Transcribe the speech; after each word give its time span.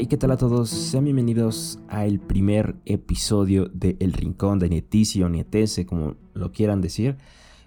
Hey, 0.00 0.06
¿qué 0.06 0.16
tal 0.16 0.30
a 0.30 0.36
todos? 0.36 0.70
Sean 0.70 1.02
bienvenidos 1.02 1.80
al 1.88 2.20
primer 2.20 2.76
episodio 2.84 3.68
de 3.74 3.96
El 3.98 4.12
Rincón 4.12 4.60
de 4.60 4.68
Nietici 4.68 5.24
o 5.24 5.28
Nietese, 5.28 5.86
como 5.86 6.14
lo 6.34 6.52
quieran 6.52 6.80
decir. 6.80 7.16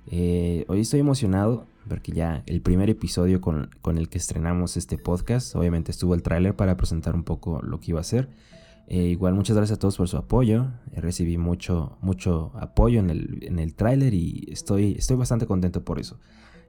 Eh, 0.08 0.64
hoy 0.70 0.80
estoy 0.80 1.02
emocionado 1.02 1.66
porque 1.90 2.14
ya 2.14 2.42
el 2.46 2.62
primer 2.62 2.90
episodio 2.90 3.42
con, 3.42 3.70
el 3.98 4.08
que 4.08 4.18
estrenamos 4.18 4.78
este 4.78 4.98
podcast, 4.98 5.58
obviamente 5.58 5.92
estuvo 5.92 6.16
el 6.16 6.24
tráiler 6.24 6.56
para 6.56 6.78
presentar 6.78 7.16
un 7.16 7.26
poco 7.26 7.62
lo 7.64 7.82
que 7.82 7.92
iba 7.92 8.00
a 8.00 8.06
ser. 8.06 8.30
Eh, 8.88 9.08
igual 9.08 9.34
muchas 9.34 9.58
gracias 9.58 9.76
a 9.76 9.80
todos 9.82 9.98
por 9.98 10.08
su 10.08 10.16
apoyo. 10.16 10.68
recibí 10.96 11.38
mucho, 11.38 11.98
mucho 12.00 12.54
apoyo 12.56 13.02
en 13.02 13.10
el, 13.10 13.40
en 13.42 13.60
el 13.60 13.76
tráiler 13.76 14.14
y 14.14 14.48
estoy, 14.50 14.94
estoy 14.98 15.18
bastante 15.18 15.48
contento 15.48 15.84
por 15.84 16.00
eso. 16.00 16.18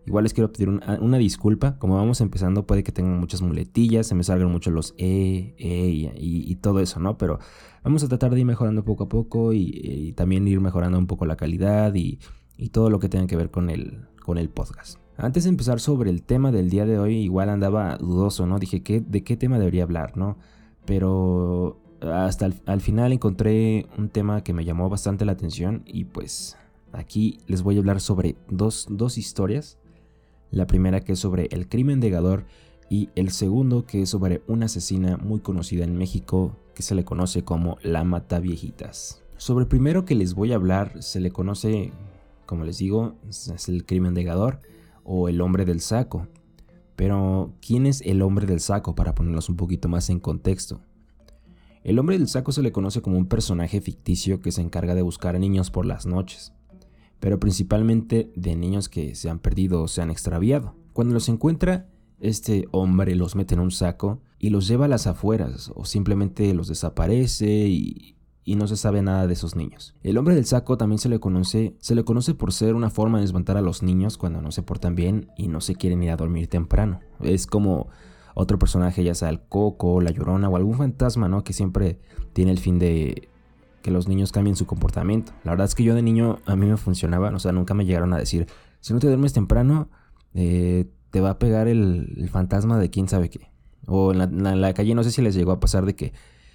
Igual 0.07 0.25
les 0.25 0.35
quiero 0.35 0.53
pedir 0.53 0.69
una, 0.69 1.19
disculpa. 1.19 1.79
Como 1.79 1.97
vamos 1.97 2.21
empezando, 2.21 2.67
puede 2.67 2.83
que 2.83 2.93
tengan 2.93 3.21
muchas 3.21 3.41
muletillas, 3.41 4.07
se 4.07 4.15
me 4.15 4.25
salgan 4.25 4.51
mucho 4.51 4.71
los 4.71 4.95
E, 4.99 5.55
E 5.59 6.13
y, 6.17 6.55
todo 6.57 6.81
eso, 6.81 6.99
¿no? 6.99 7.19
Pero 7.19 7.39
vamos 7.85 8.03
a 8.03 8.09
tratar 8.09 8.33
de 8.33 8.41
ir 8.41 8.47
mejorando 8.47 8.85
poco 8.85 9.05
a 9.05 9.09
poco 9.09 9.53
y, 9.53 10.13
también 10.17 10.47
ir 10.49 10.61
mejorando 10.61 10.99
un 10.99 11.07
poco 11.07 11.25
la 11.27 11.37
calidad 11.37 11.95
y, 11.95 12.19
todo 12.71 12.91
lo 12.91 13.01
que 13.01 13.09
tenga 13.09 13.27
que 13.27 13.37
ver 13.37 13.51
con 13.51 13.71
el, 13.71 14.07
con 14.25 14.39
el 14.39 14.49
podcast. 14.49 14.99
Antes 15.17 15.45
de 15.45 15.51
empezar 15.51 15.79
sobre 15.79 16.11
el 16.11 16.23
tema 16.23 16.53
del 16.53 16.71
día 16.71 16.87
de 16.87 16.99
hoy, 16.99 17.17
igual 17.17 17.49
andaba 17.49 17.97
dudoso, 17.99 18.47
¿no? 18.47 18.59
Dije, 18.59 18.83
¿qué, 18.83 19.01
¿de 19.01 19.23
qué 19.25 19.37
tema 19.37 19.59
debería 19.59 19.83
hablar, 19.83 20.17
no? 20.17 20.39
Pero 20.85 21.81
hasta 22.01 22.51
al 22.67 22.81
final 22.81 23.13
encontré 23.13 23.87
un 23.99 24.09
tema 24.09 24.43
que 24.43 24.53
me 24.53 24.65
llamó 24.65 24.89
bastante 24.89 25.25
la 25.25 25.33
atención 25.33 25.83
y 25.87 26.05
pues 26.05 26.57
aquí 26.93 27.39
les 27.47 27.63
voy 27.63 27.77
a 27.77 27.79
hablar 27.81 28.01
sobre 28.01 28.37
dos, 28.49 28.87
dos 28.91 29.19
historias 29.19 29.79
la 30.53 30.67
primera 30.67 31.01
que 31.01 31.13
es 31.13 31.19
sobre 31.19 31.49
el 31.51 31.69
crimen 31.69 31.99
de 31.99 32.11
Gador 32.11 32.45
y 32.89 33.09
el 33.17 33.31
segundo 33.31 33.87
que 33.87 34.03
es 34.03 34.11
sobre 34.11 34.43
una 34.47 34.67
asesina 34.67 35.17
muy 35.17 35.41
conocida 35.41 35.83
en 35.83 35.97
México 35.97 36.55
que 36.75 36.83
se 36.83 36.95
le 36.95 37.05
conoce 37.05 37.43
como 37.43 37.79
la 37.83 38.05
Mata 38.05 38.39
Viejitas. 38.39 39.23
Sobre 39.39 39.65
el 39.65 39.69
primero 39.69 40.05
que 40.05 40.15
les 40.15 40.35
voy 40.35 40.53
a 40.53 40.57
hablar 40.57 41.03
se 41.03 41.19
le 41.19 41.31
conoce, 41.31 41.91
como 42.47 42.65
les 42.65 42.79
digo, 42.79 43.15
es 43.29 43.69
el 43.69 43.87
crimen 43.87 44.15
de 44.15 44.25
Gador 44.25 44.61
o 45.05 45.29
el 45.29 45.41
hombre 45.41 45.65
del 45.65 45.81
saco. 45.81 46.29
Pero, 46.95 47.55
¿quién 47.67 47.87
es 47.87 48.03
el 48.03 48.21
hombre 48.21 48.47
del 48.47 48.61
saco 48.61 48.95
para 48.95 49.15
ponerlos 49.15 49.49
un 49.49 49.57
poquito 49.57 49.89
más 49.89 50.11
en 50.11 50.21
contexto? 50.21 50.83
El 51.83 51.99
hombre 51.99 52.19
del 52.19 52.29
saco 52.29 52.53
se 52.53 52.63
le 52.63 52.71
conoce 52.71 53.01
como 53.01 53.17
un 53.17 53.27
personaje 53.27 53.81
ficticio 53.81 54.41
que 54.41 54.53
se 54.53 54.61
encarga 54.61 54.95
de 54.95 55.03
buscar 55.03 55.35
a 55.35 55.39
niños 55.39 55.71
por 55.71 55.87
las 55.87 56.07
noches 56.07 56.53
pero 57.23 57.39
principalmente 57.39 58.33
de 58.35 58.57
niños 58.57 58.89
que 58.89 59.15
se 59.15 59.31
han 59.31 59.39
perdido 59.39 59.83
o 59.83 59.87
se 59.87 60.03
han 60.03 60.11
extraviado. 60.11 60.75
Cuando 60.93 61.15
los 61.15 61.29
encuentra, 61.29 61.87
este 62.19 62.67
hombre 62.73 63.15
los 63.15 63.37
mete 63.37 63.55
en 63.55 63.61
un 63.61 63.71
saco 63.71 64.21
y 64.41 64.51
los 64.51 64.67
lleva 64.67 64.87
a 64.87 64.89
las 64.89 65.07
afueras 65.07 65.71
o 65.77 65.85
simplemente 65.85 66.53
los 66.53 66.67
desaparece 66.67 67.47
y, 67.47 68.17
no 68.45 68.67
se 68.67 68.77
sabe 68.77 69.03
nada 69.03 69.29
de 69.29 69.35
esos 69.35 69.55
niños. 69.55 69.95
El 70.03 70.19
hombre 70.19 70.35
del 70.35 70.47
saco 70.47 70.77
también 70.77 70.99
se 70.99 71.09
le 71.09 71.21
conoce, 71.21 71.77
se 71.79 71.95
le 71.95 72.03
conoce 72.03 72.35
por 72.35 72.53
ser 72.53 72.75
una 72.75 72.91
forma 72.91 73.19
de 73.19 73.23
desmontar 73.23 73.57
a 73.57 73.63
los 73.63 73.85
niños 73.85 74.19
cuando 74.19 74.43
no 74.43 74.51
se 74.51 74.65
portan 74.65 74.97
bien 74.97 75.31
y 75.39 75.47
no 75.47 75.61
se 75.61 75.77
quieren 75.77 76.03
ir 76.03 76.11
a 76.11 76.17
dormir 76.17 76.49
temprano. 76.49 76.99
Es 77.21 77.47
como 77.47 77.87
otro 78.35 78.59
personaje, 78.59 79.05
ya 79.05 79.15
sea 79.15 79.29
el 79.29 79.43
coco, 79.43 80.01
la 80.01 80.11
llorona 80.11 80.49
o 80.49 80.57
algún 80.57 80.77
fantasma, 80.77 81.29
¿no? 81.29 81.45
Que 81.45 81.53
siempre 81.53 82.01
tiene 82.33 82.51
el 82.51 82.59
fin 82.59 82.81
de 82.81 83.29
que 83.83 83.91
los 83.91 84.09
niños 84.09 84.33
cambien 84.33 84.57
su 84.57 84.67
comportamiento. 84.67 85.33
La 85.45 85.53
verdad 85.53 85.67
es 85.67 85.75
que 85.75 85.85
yo 85.85 85.95
de 85.95 86.03
niño 86.03 86.39
a 86.47 86.57
mí 86.57 86.67
me 86.67 86.77
funcionaba, 86.77 87.29
o 87.31 87.39
sea, 87.39 87.53
nunca 87.53 87.75
me 87.75 87.85
llegaron 87.85 88.13
a 88.13 88.19
decir, 88.19 88.47
si 88.81 88.93
no 88.93 89.01
te 89.01 89.07
duermes 89.07 89.33
temprano, 89.33 89.91
eh, 90.35 90.87
te 91.11 91.21
va 91.21 91.31
a 91.31 91.39
pegar 91.39 91.69
el, 91.69 92.29
fantasma 92.31 92.79
de 92.79 92.91
quién 92.91 93.09
sabe 93.09 93.29
qué. 93.29 93.51
O 93.87 94.13
en 94.13 94.61
la, 94.61 94.75
calle 94.75 94.95
no 94.95 95.05
sé 95.05 95.11
si 95.11 95.21
les 95.23 95.35
llegó 95.35 95.53
a 95.53 95.61
pasar 95.61 95.85
de 95.85 95.95
que 95.95 96.13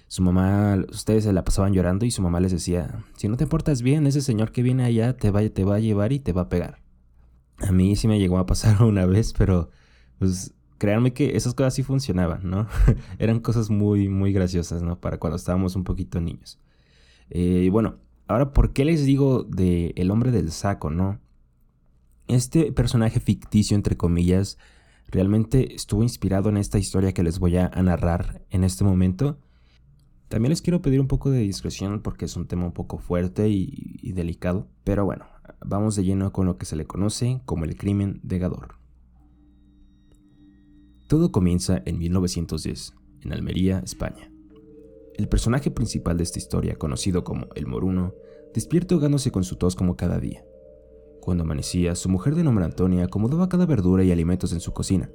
su 0.08 0.22
mamá, 0.22 0.82
ustedes 0.90 1.24
se 1.24 1.32
la 1.32 1.44
pasaban 1.44 1.72
llorando 1.74 2.06
y 2.06 2.10
su 2.10 2.22
mamá 2.22 2.40
les 2.40 2.52
decía, 2.52 3.04
si 3.16 3.28
no 3.28 3.36
te 3.36 3.46
portas 3.46 3.82
bien, 3.82 4.06
ese 4.06 4.22
señor 4.22 4.50
que 4.50 4.62
viene 4.62 4.84
allá 4.84 5.16
te 5.16 5.30
va, 5.30 5.46
te 5.48 5.64
va 5.64 5.76
a 5.76 5.80
llevar 5.80 6.12
y 6.12 6.18
te 6.18 6.32
va 6.32 6.42
a 6.42 6.48
pegar. 6.48 6.80
A 7.58 7.72
mí 7.72 7.94
sí 7.96 8.08
me 8.08 8.18
llegó 8.18 8.38
a 8.38 8.46
pasar 8.46 8.82
una 8.82 9.06
vez, 9.06 9.32
pero 9.36 9.70
pues 10.18 10.54
créanme 10.78 11.12
que 11.12 11.36
esas 11.36 11.54
cosas 11.54 11.74
sí 11.74 11.82
funcionaban, 11.82 12.48
¿no? 12.48 12.66
Eran 13.18 13.40
cosas 13.40 13.68
muy, 13.70 14.08
muy 14.08 14.32
graciosas, 14.32 14.82
¿no? 14.82 14.98
Para 14.98 15.18
cuando 15.18 15.36
estábamos 15.36 15.76
un 15.76 15.84
poquito 15.84 16.20
niños. 16.20 16.58
Eh, 17.30 17.68
bueno, 17.70 17.96
ahora, 18.26 18.52
¿por 18.52 18.72
qué 18.72 18.84
les 18.84 19.04
digo 19.04 19.44
de 19.44 19.92
El 19.96 20.10
hombre 20.10 20.30
del 20.30 20.50
saco, 20.50 20.90
no? 20.90 21.20
Este 22.26 22.72
personaje 22.72 23.20
ficticio, 23.20 23.74
entre 23.74 23.96
comillas, 23.96 24.58
realmente 25.08 25.74
estuvo 25.74 26.02
inspirado 26.02 26.48
en 26.48 26.58
esta 26.58 26.78
historia 26.78 27.12
que 27.12 27.22
les 27.22 27.38
voy 27.38 27.56
a 27.56 27.68
narrar 27.68 28.44
en 28.50 28.64
este 28.64 28.84
momento. 28.84 29.38
También 30.28 30.50
les 30.50 30.60
quiero 30.60 30.82
pedir 30.82 31.00
un 31.00 31.08
poco 31.08 31.30
de 31.30 31.40
discreción 31.40 32.00
porque 32.02 32.26
es 32.26 32.36
un 32.36 32.46
tema 32.46 32.66
un 32.66 32.72
poco 32.72 32.98
fuerte 32.98 33.48
y, 33.48 34.12
delicado. 34.12 34.68
Pero 34.84 35.04
bueno, 35.04 35.24
vamos 35.64 35.96
de 35.96 36.04
lleno 36.04 36.32
con 36.32 36.46
lo 36.46 36.58
que 36.58 36.66
se 36.66 36.76
le 36.76 36.86
conoce 36.86 37.40
como 37.46 37.64
el 37.64 37.76
crimen 37.76 38.20
de 38.22 38.38
Gador. 38.38 38.74
Todo 41.06 41.32
comienza 41.32 41.82
en 41.86 41.98
1910, 41.98 42.94
en 43.22 43.32
Almería, 43.32 43.78
España. 43.78 44.30
El 45.18 45.28
personaje 45.28 45.72
principal 45.72 46.16
de 46.16 46.22
esta 46.22 46.38
historia, 46.38 46.76
conocido 46.76 47.24
como 47.24 47.48
el 47.56 47.66
Moruno, 47.66 48.14
despierta 48.54 48.94
ahogándose 48.94 49.32
con 49.32 49.42
su 49.42 49.56
tos 49.56 49.74
como 49.74 49.96
cada 49.96 50.20
día. 50.20 50.44
Cuando 51.20 51.42
amanecía, 51.42 51.96
su 51.96 52.08
mujer 52.08 52.36
de 52.36 52.44
nombre 52.44 52.64
Antonia 52.64 53.04
acomodaba 53.04 53.48
cada 53.48 53.66
verdura 53.66 54.04
y 54.04 54.12
alimentos 54.12 54.52
en 54.52 54.60
su 54.60 54.72
cocina. 54.72 55.10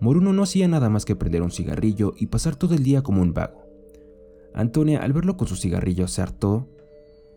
Moruno 0.00 0.32
no 0.32 0.44
hacía 0.44 0.66
nada 0.66 0.88
más 0.88 1.04
que 1.04 1.14
prender 1.14 1.42
un 1.42 1.50
cigarrillo 1.50 2.14
y 2.16 2.28
pasar 2.28 2.56
todo 2.56 2.74
el 2.74 2.82
día 2.82 3.02
como 3.02 3.20
un 3.20 3.34
vago. 3.34 3.62
Antonia, 4.54 5.02
al 5.02 5.12
verlo 5.12 5.36
con 5.36 5.46
su 5.46 5.56
cigarrillo, 5.56 6.08
se 6.08 6.22
hartó 6.22 6.66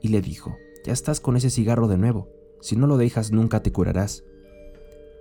y 0.02 0.08
le 0.08 0.22
dijo, 0.22 0.56
ya 0.86 0.94
estás 0.94 1.20
con 1.20 1.36
ese 1.36 1.50
cigarro 1.50 1.90
de 1.90 1.98
nuevo, 1.98 2.30
si 2.62 2.78
no 2.78 2.88
lo 2.88 2.96
dejas 2.96 3.34
nunca 3.34 3.62
te 3.62 3.74
curarás. 3.74 4.24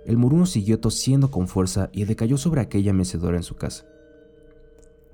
El 0.05 0.15
moruno 0.15 0.45
siguió 0.45 0.79
tosiendo 0.79 1.31
con 1.31 1.49
fuerza 1.49 1.89
y 1.91 2.05
decayó 2.05 2.37
sobre 2.37 2.61
aquella 2.61 2.93
mecedora 2.93 3.35
en 3.35 3.43
su 3.43 3.55
casa. 3.55 3.85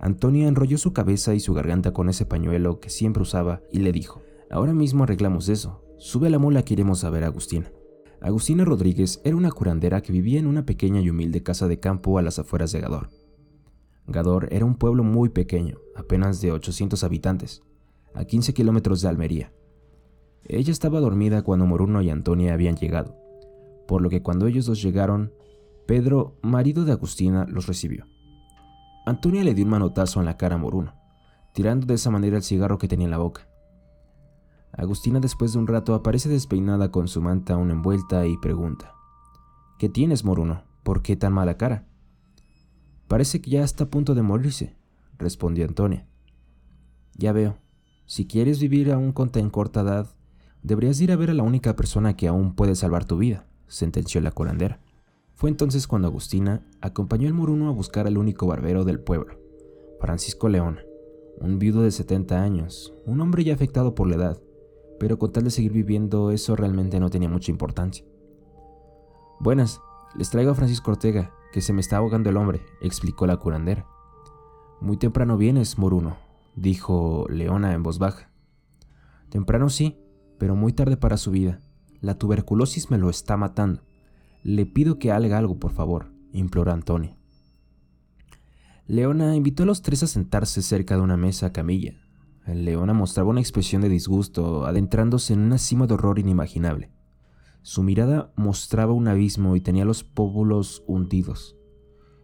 Antonia 0.04 0.48
enrolló 0.48 0.80
su 0.80 0.94
cabeza 0.94 1.36
y 1.36 1.40
su 1.40 1.54
garganta 1.54 1.94
con 1.94 2.10
ese 2.10 2.26
pañuelo 2.26 2.80
que 2.80 2.90
siempre 2.90 3.22
usaba 3.22 3.62
y 3.72 3.82
le 3.82 3.92
dijo, 3.92 4.24
ahora 4.50 4.74
mismo 4.74 5.04
arreglamos 5.04 5.48
eso, 5.48 5.84
sube 6.00 6.26
a 6.26 6.32
la 6.32 6.40
mula 6.40 6.66
que 6.66 6.74
iremos 6.74 7.04
a 7.04 7.12
ver 7.12 7.24
a 7.24 7.28
Agustina. 7.28 7.72
Agustina 8.20 8.66
Rodríguez 8.66 9.22
era 9.24 9.36
una 9.36 9.52
curandera 9.52 10.02
que 10.02 10.12
vivía 10.12 10.40
en 10.40 10.48
una 10.48 10.66
pequeña 10.66 11.02
y 11.02 11.12
humilde 11.12 11.44
casa 11.44 11.68
de 11.68 11.80
campo 11.80 12.18
a 12.18 12.24
las 12.24 12.40
afueras 12.40 12.72
de 12.72 12.82
Gador. 12.82 13.12
Gador 14.08 14.48
era 14.52 14.66
un 14.66 14.74
pueblo 14.74 15.04
muy 15.04 15.30
pequeño, 15.30 15.78
apenas 15.96 16.42
de 16.42 16.52
800 16.52 17.04
habitantes, 17.04 17.62
a 18.16 18.26
15 18.26 18.56
kilómetros 18.56 19.04
de 19.04 19.10
Almería. 19.10 19.54
Ella 20.46 20.72
estaba 20.72 21.00
dormida 21.00 21.44
cuando 21.44 21.68
Moruno 21.68 22.02
y 22.02 22.10
Antonia 22.10 22.56
habían 22.56 22.76
llegado, 22.76 23.16
por 23.88 24.02
lo 24.02 24.10
que 24.10 24.24
cuando 24.24 24.48
ellos 24.48 24.66
dos 24.66 24.82
llegaron, 24.82 25.32
Pedro, 25.86 26.40
marido 26.42 26.86
de 26.86 26.92
Agustina, 26.92 27.46
los 27.48 27.68
recibió. 27.68 28.08
Antonia 29.12 29.44
le 29.44 29.54
dio 29.54 29.66
un 29.66 29.72
manotazo 29.72 30.22
en 30.22 30.26
la 30.26 30.38
cara 30.38 30.56
a 30.56 30.58
Moruno, 30.58 30.94
tirando 31.54 31.86
de 31.86 31.96
esa 31.96 32.10
manera 32.10 32.38
el 32.38 32.44
cigarro 32.44 32.78
que 32.78 32.88
tenía 32.88 33.08
en 33.08 33.12
la 33.12 33.18
boca. 33.18 33.46
Agustina 34.72 35.20
después 35.20 35.52
de 35.52 35.60
un 35.60 35.68
rato 35.68 35.94
aparece 35.94 36.30
despeinada 36.30 36.92
con 36.92 37.10
su 37.10 37.22
manta 37.22 37.56
aún 37.56 37.72
envuelta 37.72 38.26
y 38.26 38.38
pregunta, 38.38 38.94
¿Qué 39.78 39.90
tienes, 39.90 40.24
Moruno? 40.24 40.64
¿Por 40.84 41.02
qué 41.02 41.18
tan 41.18 41.34
mala 41.34 41.58
cara? 41.58 41.86
Parece 43.10 43.42
que 43.42 43.52
ya 43.52 43.64
está 43.64 43.84
a 43.84 43.90
punto 43.90 44.16
de 44.16 44.22
morirse, 44.22 44.78
respondió 45.18 45.66
Antonia. 45.66 46.08
Ya 47.18 47.34
veo, 47.34 47.58
si 48.06 48.28
quieres 48.28 48.62
vivir 48.62 48.94
aún 48.94 49.12
con 49.12 49.30
tan 49.30 49.50
corta 49.50 49.82
edad, 49.82 50.08
deberías 50.64 51.02
ir 51.02 51.12
a 51.12 51.18
ver 51.18 51.32
a 51.32 51.34
la 51.34 51.44
única 51.44 51.76
persona 51.76 52.16
que 52.16 52.30
aún 52.30 52.56
puede 52.56 52.76
salvar 52.76 53.04
tu 53.04 53.18
vida, 53.18 53.46
sentenció 53.68 54.22
la 54.22 54.32
curandera. 54.32 54.80
Fue 55.42 55.50
entonces 55.50 55.88
cuando 55.88 56.08
Agustina 56.08 56.64
acompañó 56.82 57.28
al 57.28 57.34
Moruno 57.34 57.68
a 57.68 57.72
buscar 57.72 58.06
al 58.06 58.20
único 58.20 58.46
barbero 58.46 58.86
del 58.86 59.00
pueblo, 59.00 59.40
Francisco 60.00 60.50
León, 60.50 60.82
un 61.40 61.58
viudo 61.58 61.82
de 61.82 61.90
70 61.90 62.44
años, 62.44 62.94
un 63.08 63.22
hombre 63.22 63.44
ya 63.44 63.56
afectado 63.56 63.96
por 63.96 64.08
la 64.08 64.18
edad, 64.18 64.40
pero 65.00 65.18
con 65.18 65.32
tal 65.32 65.46
de 65.46 65.50
seguir 65.50 65.72
viviendo 65.72 66.30
eso 66.30 66.56
realmente 66.56 67.00
no 67.00 67.10
tenía 67.10 67.28
mucha 67.28 67.50
importancia. 67.50 68.06
Buenas, 69.40 69.82
les 70.16 70.30
traigo 70.30 70.52
a 70.52 70.54
Francisco 70.54 70.92
Ortega, 70.92 71.34
que 71.52 71.62
se 71.62 71.74
me 71.74 71.82
está 71.82 71.98
ahogando 71.98 72.30
el 72.30 72.38
hombre, 72.38 72.62
explicó 72.80 73.26
la 73.26 73.38
curandera. 73.38 73.88
Muy 74.80 74.98
temprano 74.98 75.38
vienes, 75.38 75.80
Moruno, 75.80 76.18
dijo 76.56 77.26
Leona 77.30 77.74
en 77.74 77.82
voz 77.82 77.98
baja. 77.98 78.30
Temprano 79.30 79.70
sí, 79.70 79.98
pero 80.38 80.56
muy 80.56 80.72
tarde 80.72 80.98
para 80.98 81.18
su 81.18 81.32
vida. 81.32 81.62
La 82.00 82.20
tuberculosis 82.20 82.92
me 82.92 83.00
lo 83.00 83.10
está 83.10 83.38
matando. 83.38 83.82
Le 84.44 84.66
pido 84.66 84.98
que 84.98 85.12
haga 85.12 85.38
algo, 85.38 85.60
por 85.60 85.72
favor, 85.72 86.12
imploró 86.32 86.72
Antonio. 86.72 87.16
Leona 88.88 89.36
invitó 89.36 89.64
a 89.64 89.66
los 89.66 89.82
tres 89.82 90.04
a 90.04 90.08
sentarse 90.08 90.62
cerca 90.62 90.96
de 90.96 91.02
una 91.02 91.16
mesa 91.16 91.54
camilla. 91.54 91.94
Leona 92.48 92.94
mostraba 92.94 93.30
una 93.30 93.40
expresión 93.40 93.82
de 93.82 93.90
disgusto, 93.90 94.66
adentrándose 94.66 95.34
en 95.34 95.42
una 95.42 95.58
cima 95.58 95.88
de 95.88 95.94
horror 95.94 96.20
inimaginable. 96.20 96.92
Su 97.62 97.84
mirada 97.84 98.34
mostraba 98.36 98.94
un 98.94 99.08
abismo 99.08 99.56
y 99.56 99.62
tenía 99.62 99.86
los 99.86 100.04
pómulos 100.04 100.84
hundidos. 100.88 101.56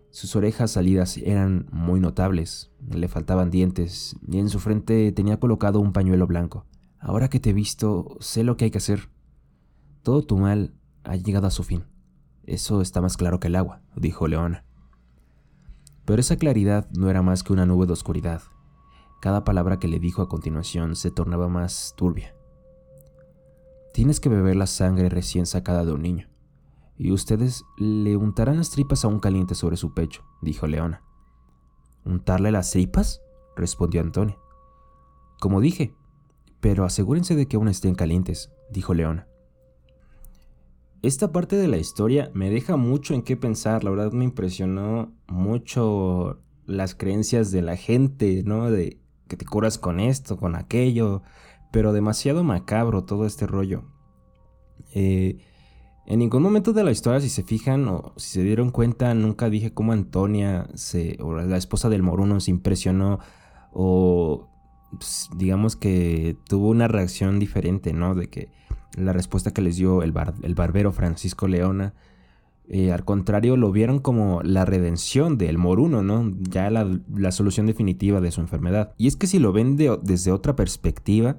Sus 0.09 0.35
orejas 0.35 0.71
salidas 0.71 1.17
eran 1.17 1.67
muy 1.71 1.99
notables, 1.99 2.71
le 2.89 3.07
faltaban 3.07 3.51
dientes 3.51 4.15
y 4.27 4.39
en 4.39 4.49
su 4.49 4.57
frente 4.57 5.11
tenía 5.11 5.39
colocado 5.39 5.79
un 5.79 5.93
pañuelo 5.93 6.25
blanco. 6.25 6.65
Ahora 6.99 7.29
que 7.29 7.39
te 7.39 7.51
he 7.51 7.53
visto, 7.53 8.17
sé 8.19 8.43
lo 8.43 8.57
que 8.57 8.65
hay 8.65 8.71
que 8.71 8.79
hacer. 8.79 9.09
Todo 10.01 10.23
tu 10.23 10.37
mal 10.37 10.73
ha 11.03 11.15
llegado 11.15 11.45
a 11.45 11.51
su 11.51 11.61
fin. 11.61 11.83
Eso 12.47 12.81
está 12.81 13.01
más 13.01 13.17
claro 13.17 13.41
que 13.41 13.47
el 13.47 13.57
agua, 13.57 13.81
dijo 13.97 14.27
Leona. 14.27 14.63
Pero 16.05 16.21
esa 16.21 16.37
claridad 16.37 16.89
no 16.97 17.09
era 17.09 17.21
más 17.21 17.43
que 17.43 17.51
una 17.51 17.65
nube 17.65 17.85
de 17.85 17.93
oscuridad. 17.93 18.41
Cada 19.21 19.43
palabra 19.43 19.79
que 19.79 19.89
le 19.89 19.99
dijo 19.99 20.21
a 20.21 20.29
continuación 20.29 20.95
se 20.95 21.11
tornaba 21.11 21.49
más 21.49 21.93
turbia. 21.97 22.33
Tienes 23.93 24.21
que 24.21 24.29
beber 24.29 24.55
la 24.55 24.67
sangre 24.67 25.09
recién 25.09 25.45
sacada 25.45 25.83
de 25.83 25.91
un 25.91 26.01
niño, 26.01 26.29
y 26.97 27.11
ustedes 27.11 27.65
le 27.77 28.15
untarán 28.15 28.57
las 28.57 28.69
tripas 28.69 29.03
aún 29.03 29.19
calientes 29.19 29.57
sobre 29.57 29.75
su 29.75 29.93
pecho, 29.93 30.23
dijo 30.41 30.67
Leona. 30.67 31.03
¿Untarle 32.05 32.51
las 32.53 32.71
tripas? 32.71 33.21
respondió 33.57 33.99
Antonio. 33.99 34.39
Como 35.41 35.59
dije, 35.59 35.93
pero 36.61 36.85
asegúrense 36.85 37.35
de 37.35 37.47
que 37.47 37.57
aún 37.57 37.67
estén 37.67 37.95
calientes, 37.95 38.51
dijo 38.69 38.93
Leona. 38.93 39.27
Esta 41.01 41.31
parte 41.31 41.55
de 41.55 41.67
la 41.67 41.77
historia 41.77 42.31
me 42.33 42.49
deja 42.49 42.75
mucho 42.75 43.13
en 43.13 43.21
qué 43.21 43.37
pensar, 43.37 43.83
la 43.83 43.91
verdad 43.91 44.11
me 44.11 44.25
impresionó 44.25 45.13
mucho 45.27 46.41
las 46.65 46.95
creencias 46.95 47.51
de 47.51 47.61
la 47.61 47.77
gente, 47.77 48.43
¿no? 48.43 48.71
De 48.71 48.99
que 49.27 49.37
te 49.37 49.45
curas 49.45 49.77
con 49.77 49.99
esto, 49.99 50.37
con 50.37 50.55
aquello, 50.55 51.21
pero 51.71 51.93
demasiado 51.93 52.43
macabro 52.43 53.03
todo 53.03 53.25
este 53.25 53.45
rollo. 53.45 53.83
Eh, 54.93 55.37
en 56.07 56.19
ningún 56.19 56.41
momento 56.41 56.73
de 56.73 56.83
la 56.83 56.91
historia, 56.91 57.19
si 57.19 57.29
se 57.29 57.43
fijan 57.43 57.87
o 57.89 58.13
si 58.15 58.31
se 58.31 58.43
dieron 58.43 58.71
cuenta, 58.71 59.13
nunca 59.13 59.49
dije 59.49 59.73
cómo 59.73 59.91
Antonia, 59.91 60.67
se, 60.73 61.17
o 61.21 61.33
la 61.35 61.57
esposa 61.57 61.89
del 61.89 62.01
Moruno, 62.01 62.39
se 62.39 62.51
impresionó 62.51 63.19
o 63.71 64.49
pues, 64.91 65.29
digamos 65.35 65.75
que 65.75 66.37
tuvo 66.47 66.69
una 66.69 66.87
reacción 66.87 67.39
diferente, 67.39 67.93
¿no? 67.93 68.15
De 68.15 68.29
que 68.29 68.49
la 68.97 69.13
respuesta 69.13 69.51
que 69.51 69.61
les 69.61 69.77
dio 69.77 70.01
el, 70.03 70.13
el 70.41 70.55
barbero 70.55 70.91
Francisco 70.91 71.47
Leona, 71.47 71.93
eh, 72.69 72.91
al 72.91 73.05
contrario, 73.05 73.55
lo 73.55 73.71
vieron 73.71 73.99
como 73.99 74.41
la 74.43 74.65
redención 74.65 75.37
del 75.37 75.57
moruno, 75.57 76.03
¿no? 76.03 76.33
Ya 76.41 76.69
la, 76.69 77.31
solución 77.31 77.65
definitiva 77.65 78.19
de 78.19 78.31
su 78.31 78.41
enfermedad. 78.41 78.93
Y 78.97 79.07
es 79.07 79.15
que 79.15 79.27
si 79.27 79.39
lo 79.39 79.53
ven 79.53 79.77
desde 79.77 80.31
otra 80.31 80.55
perspectiva, 80.55 81.37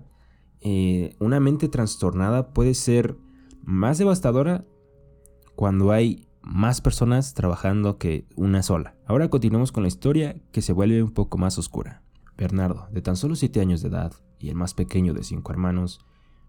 eh, 0.60 1.14
una 1.18 1.38
mente 1.38 1.68
trastornada 1.68 2.54
puede 2.54 2.72
ser 2.74 3.16
más 3.62 3.98
devastadora 3.98 4.64
cuando 5.54 5.92
hay 5.92 6.28
más 6.40 6.80
personas 6.80 7.34
trabajando 7.34 7.98
que 7.98 8.24
una 8.36 8.62
sola. 8.62 8.94
Ahora 9.06 9.28
continuamos 9.28 9.70
con 9.70 9.82
la 9.82 9.88
historia 9.88 10.40
que 10.50 10.62
se 10.62 10.72
vuelve 10.72 11.02
un 11.02 11.10
poco 11.10 11.36
más 11.36 11.58
oscura. 11.58 12.02
Bernardo, 12.38 12.88
de 12.90 13.02
tan 13.02 13.16
solo 13.16 13.34
7 13.34 13.60
años 13.60 13.82
de 13.82 13.88
edad 13.88 14.12
y 14.38 14.48
el 14.48 14.54
más 14.54 14.72
pequeño 14.72 15.12
de 15.12 15.24
cinco 15.24 15.52
hermanos, 15.52 16.00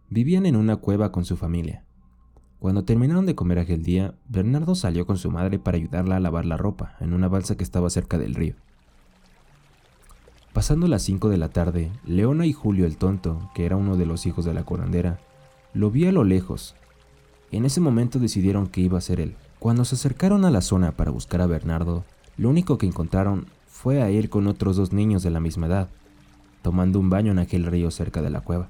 vivían 0.10 0.46
en 0.46 0.56
una 0.56 0.78
cueva 0.78 1.12
con 1.12 1.26
su 1.26 1.38
familia. 1.38 1.84
Cuando 2.60 2.84
terminaron 2.84 3.26
de 3.26 3.36
comer 3.36 3.60
aquel 3.60 3.84
día, 3.84 4.16
Bernardo 4.28 4.76
salió 4.76 5.06
con 5.06 5.18
su 5.18 5.32
madre 5.32 5.60
para 5.60 5.78
ayudarla 5.78 6.18
a 6.18 6.20
lavar 6.20 6.46
la 6.46 6.58
ropa 6.58 6.96
en 7.00 7.14
una 7.14 7.28
balsa 7.28 7.56
que 7.56 7.64
estaba 7.64 7.90
cerca 7.90 8.18
del 8.18 8.36
río. 8.36 8.56
Pasando 10.52 10.88
las 10.88 11.04
5 11.04 11.30
de 11.30 11.38
la 11.38 11.50
tarde, 11.50 11.92
Leona 12.06 12.46
y 12.46 12.54
Julio 12.54 12.86
el 12.86 12.98
tonto, 12.98 13.50
que 13.54 13.66
era 13.66 13.78
uno 13.78 13.96
de 13.96 14.06
los 14.06 14.26
hijos 14.26 14.44
de 14.44 14.54
la 14.54 14.64
curandera, 14.64 15.20
lo 15.74 15.92
vio 15.92 16.10
a 16.10 16.12
lo 16.12 16.24
lejos. 16.24 16.76
En 17.52 17.66
ese 17.66 17.80
momento 17.80 18.20
decidieron 18.20 18.68
que 18.68 18.82
iba 18.82 18.98
a 18.98 19.02
ser 19.02 19.22
él. 19.22 19.36
Cuando 19.60 19.86
se 19.86 19.96
acercaron 19.96 20.44
a 20.44 20.52
la 20.52 20.62
zona 20.62 20.92
para 20.92 21.12
buscar 21.12 21.42
a 21.42 21.48
Bernardo, 21.48 22.04
lo 22.36 22.50
único 22.50 22.78
que 22.78 22.88
encontraron 22.88 23.46
fue 23.68 24.02
a 24.02 24.10
ir 24.10 24.30
con 24.30 24.48
otros 24.48 24.76
dos 24.76 24.92
niños 24.92 25.24
de 25.24 25.30
la 25.30 25.40
misma 25.40 25.68
edad, 25.68 25.90
tomando 26.62 27.00
un 27.00 27.10
baño 27.10 27.32
en 27.32 27.40
aquel 27.40 27.66
río 27.66 27.92
cerca 27.92 28.22
de 28.22 28.30
la 28.30 28.42
cueva. 28.42 28.70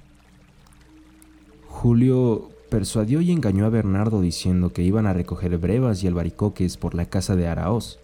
Julio 1.81 2.49
persuadió 2.69 3.21
y 3.21 3.31
engañó 3.31 3.65
a 3.65 3.69
Bernardo 3.69 4.19
diciendo 4.19 4.73
que 4.73 4.83
iban 4.83 5.07
a 5.07 5.13
recoger 5.13 5.57
brevas 5.57 6.03
y 6.03 6.07
albaricoques 6.07 6.75
por 6.75 6.93
la 6.93 7.05
casa 7.05 7.37
de 7.37 7.47
Araoz, 7.47 7.99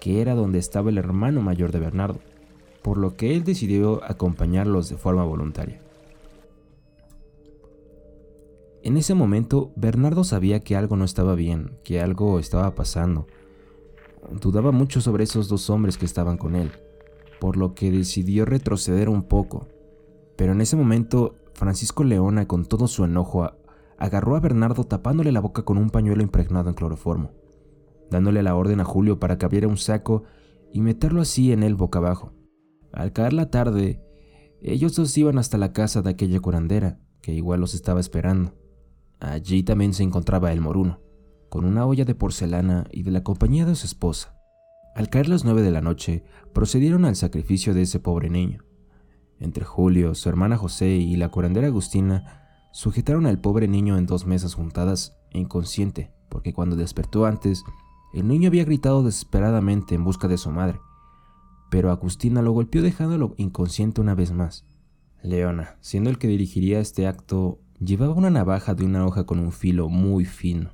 que 0.00 0.20
era 0.20 0.36
donde 0.36 0.60
estaba 0.60 0.90
el 0.90 0.98
hermano 0.98 1.42
mayor 1.42 1.72
de 1.72 1.80
Bernardo, 1.80 2.20
por 2.80 2.96
lo 2.96 3.16
que 3.16 3.34
él 3.34 3.42
decidió 3.42 4.04
acompañarlos 4.04 4.88
de 4.88 4.98
forma 4.98 5.24
voluntaria. 5.24 5.80
En 8.84 8.96
ese 8.96 9.14
momento, 9.14 9.72
Bernardo 9.74 10.22
sabía 10.22 10.60
que 10.60 10.76
algo 10.76 10.94
no 10.94 11.04
estaba 11.04 11.34
bien, 11.34 11.72
que 11.82 12.00
algo 12.00 12.38
estaba 12.38 12.76
pasando, 12.76 13.26
Dudaba 14.40 14.70
mucho 14.70 15.00
sobre 15.00 15.24
esos 15.24 15.48
dos 15.48 15.70
hombres 15.70 15.98
que 15.98 16.06
estaban 16.06 16.36
con 16.36 16.54
él, 16.54 16.70
por 17.40 17.56
lo 17.56 17.74
que 17.74 17.90
decidió 17.90 18.44
retroceder 18.44 19.08
un 19.08 19.24
poco. 19.24 19.66
Pero 20.36 20.52
en 20.52 20.60
ese 20.60 20.76
momento, 20.76 21.34
Francisco 21.58 22.04
Leona, 22.04 22.46
con 22.46 22.64
todo 22.64 22.86
su 22.86 23.04
enojo, 23.04 23.50
agarró 23.98 24.36
a 24.36 24.40
Bernardo 24.40 24.84
tapándole 24.84 25.32
la 25.32 25.40
boca 25.40 25.62
con 25.64 25.76
un 25.76 25.90
pañuelo 25.90 26.22
impregnado 26.22 26.68
en 26.68 26.74
cloroformo, 26.74 27.32
dándole 28.10 28.42
la 28.42 28.54
orden 28.54 28.80
a 28.80 28.84
Julio 28.84 29.18
para 29.18 29.38
que 29.38 29.44
abriera 29.44 29.66
un 29.66 29.76
saco 29.76 30.22
y 30.72 30.80
meterlo 30.80 31.20
así 31.20 31.52
en 31.52 31.62
él 31.62 31.74
boca 31.74 31.98
abajo. 31.98 32.32
Al 32.92 33.12
caer 33.12 33.32
la 33.32 33.50
tarde, 33.50 34.00
ellos 34.62 34.94
dos 34.94 35.18
iban 35.18 35.36
hasta 35.38 35.58
la 35.58 35.72
casa 35.72 36.00
de 36.00 36.10
aquella 36.10 36.40
curandera, 36.40 37.00
que 37.20 37.34
igual 37.34 37.60
los 37.60 37.74
estaba 37.74 38.00
esperando. 38.00 38.54
Allí 39.18 39.64
también 39.64 39.94
se 39.94 40.04
encontraba 40.04 40.52
el 40.52 40.60
moruno 40.60 41.00
con 41.48 41.64
una 41.64 41.86
olla 41.86 42.04
de 42.04 42.14
porcelana 42.14 42.86
y 42.92 43.02
de 43.02 43.10
la 43.10 43.22
compañía 43.22 43.64
de 43.66 43.74
su 43.74 43.86
esposa. 43.86 44.34
Al 44.94 45.08
caer 45.08 45.28
las 45.28 45.44
nueve 45.44 45.62
de 45.62 45.70
la 45.70 45.80
noche, 45.80 46.24
procedieron 46.52 47.04
al 47.04 47.16
sacrificio 47.16 47.74
de 47.74 47.82
ese 47.82 48.00
pobre 48.00 48.30
niño. 48.30 48.64
Entre 49.40 49.64
Julio, 49.64 50.14
su 50.14 50.28
hermana 50.28 50.56
José 50.56 50.88
y 50.88 51.16
la 51.16 51.28
curandera 51.28 51.68
Agustina 51.68 52.68
sujetaron 52.72 53.26
al 53.26 53.40
pobre 53.40 53.68
niño 53.68 53.96
en 53.96 54.06
dos 54.06 54.26
mesas 54.26 54.54
juntadas 54.54 55.16
inconsciente, 55.32 56.10
porque 56.28 56.52
cuando 56.52 56.76
despertó 56.76 57.26
antes, 57.26 57.64
el 58.14 58.26
niño 58.26 58.48
había 58.48 58.64
gritado 58.64 59.02
desesperadamente 59.02 59.94
en 59.94 60.04
busca 60.04 60.28
de 60.28 60.38
su 60.38 60.50
madre, 60.50 60.80
pero 61.70 61.90
Agustina 61.90 62.42
lo 62.42 62.52
golpeó 62.52 62.82
dejándolo 62.82 63.34
inconsciente 63.36 64.00
una 64.00 64.14
vez 64.14 64.32
más. 64.32 64.66
Leona, 65.22 65.76
siendo 65.80 66.10
el 66.10 66.18
que 66.18 66.28
dirigiría 66.28 66.80
este 66.80 67.06
acto, 67.06 67.60
llevaba 67.78 68.14
una 68.14 68.30
navaja 68.30 68.74
de 68.74 68.84
una 68.84 69.04
hoja 69.06 69.26
con 69.26 69.38
un 69.38 69.52
filo 69.52 69.88
muy 69.88 70.24
fino 70.24 70.70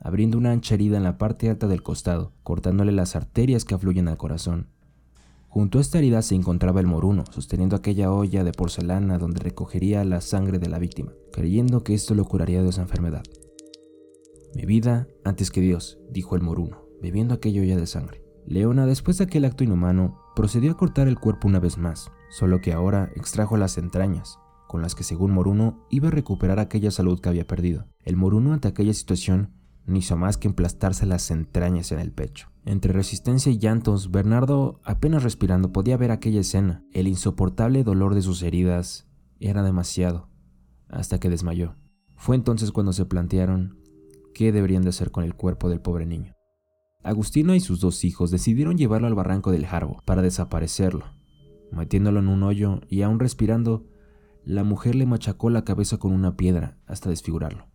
abriendo 0.00 0.38
una 0.38 0.50
ancha 0.50 0.74
herida 0.74 0.96
en 0.96 1.04
la 1.04 1.18
parte 1.18 1.50
alta 1.50 1.68
del 1.68 1.82
costado, 1.82 2.32
cortándole 2.42 2.90
las 2.90 3.16
arterias 3.16 3.64
que 3.64 3.74
afluyen 3.74 4.08
al 4.08 4.16
corazón. 4.16 4.66
Junto 5.52 5.78
a 5.78 5.80
esta 5.80 5.98
herida 5.98 6.22
se 6.22 6.36
encontraba 6.36 6.78
el 6.78 6.86
moruno, 6.86 7.24
sosteniendo 7.28 7.74
aquella 7.74 8.12
olla 8.12 8.44
de 8.44 8.52
porcelana 8.52 9.18
donde 9.18 9.40
recogería 9.40 10.04
la 10.04 10.20
sangre 10.20 10.60
de 10.60 10.68
la 10.68 10.78
víctima, 10.78 11.12
creyendo 11.32 11.82
que 11.82 11.92
esto 11.92 12.14
lo 12.14 12.24
curaría 12.24 12.62
de 12.62 12.68
esa 12.68 12.82
enfermedad. 12.82 13.24
Mi 14.54 14.64
vida 14.64 15.08
antes 15.24 15.50
que 15.50 15.60
Dios, 15.60 15.98
dijo 16.08 16.36
el 16.36 16.42
moruno, 16.42 16.84
bebiendo 17.02 17.34
aquella 17.34 17.62
olla 17.62 17.76
de 17.76 17.88
sangre. 17.88 18.22
Leona, 18.46 18.86
después 18.86 19.18
de 19.18 19.24
aquel 19.24 19.44
acto 19.44 19.64
inhumano, 19.64 20.20
procedió 20.36 20.70
a 20.70 20.76
cortar 20.76 21.08
el 21.08 21.18
cuerpo 21.18 21.48
una 21.48 21.58
vez 21.58 21.78
más, 21.78 22.12
solo 22.30 22.60
que 22.60 22.72
ahora 22.72 23.10
extrajo 23.16 23.56
las 23.56 23.76
entrañas, 23.76 24.38
con 24.68 24.82
las 24.82 24.94
que 24.94 25.02
según 25.02 25.32
Moruno 25.32 25.84
iba 25.90 26.08
a 26.08 26.12
recuperar 26.12 26.60
aquella 26.60 26.92
salud 26.92 27.18
que 27.18 27.28
había 27.28 27.48
perdido. 27.48 27.88
El 28.04 28.16
Moruno 28.16 28.52
ante 28.52 28.68
aquella 28.68 28.94
situación 28.94 29.52
no 29.90 29.98
hizo 29.98 30.16
más 30.16 30.36
que 30.36 30.48
emplastarse 30.48 31.06
las 31.06 31.30
entrañas 31.30 31.92
en 31.92 31.98
el 31.98 32.12
pecho. 32.12 32.48
Entre 32.64 32.92
resistencia 32.92 33.50
y 33.50 33.58
llantos, 33.58 34.10
Bernardo, 34.10 34.80
apenas 34.84 35.22
respirando, 35.22 35.72
podía 35.72 35.96
ver 35.96 36.10
aquella 36.10 36.40
escena. 36.40 36.84
El 36.92 37.08
insoportable 37.08 37.84
dolor 37.84 38.14
de 38.14 38.22
sus 38.22 38.42
heridas 38.42 39.08
era 39.38 39.62
demasiado, 39.62 40.28
hasta 40.88 41.18
que 41.18 41.30
desmayó. 41.30 41.74
Fue 42.16 42.36
entonces 42.36 42.70
cuando 42.70 42.92
se 42.92 43.06
plantearon 43.06 43.78
qué 44.34 44.52
deberían 44.52 44.82
de 44.82 44.90
hacer 44.90 45.10
con 45.10 45.24
el 45.24 45.34
cuerpo 45.34 45.68
del 45.68 45.80
pobre 45.80 46.06
niño. 46.06 46.34
Agustino 47.02 47.54
y 47.54 47.60
sus 47.60 47.80
dos 47.80 48.04
hijos 48.04 48.30
decidieron 48.30 48.76
llevarlo 48.76 49.06
al 49.06 49.14
barranco 49.14 49.52
del 49.52 49.66
Jarbo 49.66 50.02
para 50.04 50.20
desaparecerlo. 50.20 51.06
Metiéndolo 51.72 52.20
en 52.20 52.28
un 52.28 52.42
hoyo 52.42 52.80
y 52.88 53.02
aún 53.02 53.20
respirando, 53.20 53.86
la 54.44 54.64
mujer 54.64 54.94
le 54.94 55.06
machacó 55.06 55.48
la 55.48 55.64
cabeza 55.64 55.96
con 55.96 56.12
una 56.12 56.36
piedra 56.36 56.78
hasta 56.86 57.08
desfigurarlo. 57.08 57.68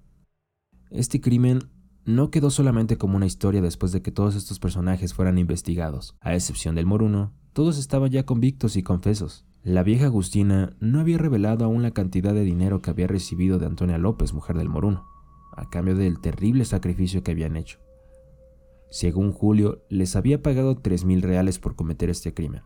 Este 0.91 1.21
crimen 1.21 1.59
no 2.05 2.29
quedó 2.29 2.51
solamente 2.51 2.97
como 2.97 3.17
una 3.17 3.25
historia 3.25 3.61
después 3.61 3.91
de 3.91 4.01
que 4.01 4.11
todos 4.11 4.35
estos 4.35 4.59
personajes 4.59 5.13
fueran 5.13 5.39
investigados. 5.39 6.15
A 6.21 6.35
excepción 6.35 6.75
del 6.75 6.85
Moruno, 6.85 7.33
todos 7.53 7.79
estaban 7.79 8.11
ya 8.11 8.25
convictos 8.25 8.75
y 8.75 8.83
confesos. 8.83 9.45
La 9.63 9.81
vieja 9.81 10.05
Agustina 10.05 10.75
no 10.79 10.99
había 10.99 11.17
revelado 11.17 11.65
aún 11.65 11.81
la 11.81 11.91
cantidad 11.91 12.35
de 12.35 12.43
dinero 12.43 12.81
que 12.81 12.91
había 12.91 13.07
recibido 13.07 13.57
de 13.57 13.65
Antonia 13.65 13.97
López, 13.97 14.33
mujer 14.33 14.55
del 14.55 14.69
Moruno, 14.69 15.03
a 15.57 15.67
cambio 15.69 15.95
del 15.95 16.19
terrible 16.19 16.65
sacrificio 16.65 17.23
que 17.23 17.31
habían 17.31 17.55
hecho. 17.55 17.79
Según 18.91 19.31
Julio, 19.31 19.83
les 19.89 20.15
había 20.15 20.43
pagado 20.43 20.75
tres 20.75 21.05
mil 21.05 21.23
reales 21.23 21.57
por 21.57 21.75
cometer 21.75 22.11
este 22.11 22.35
crimen. 22.35 22.61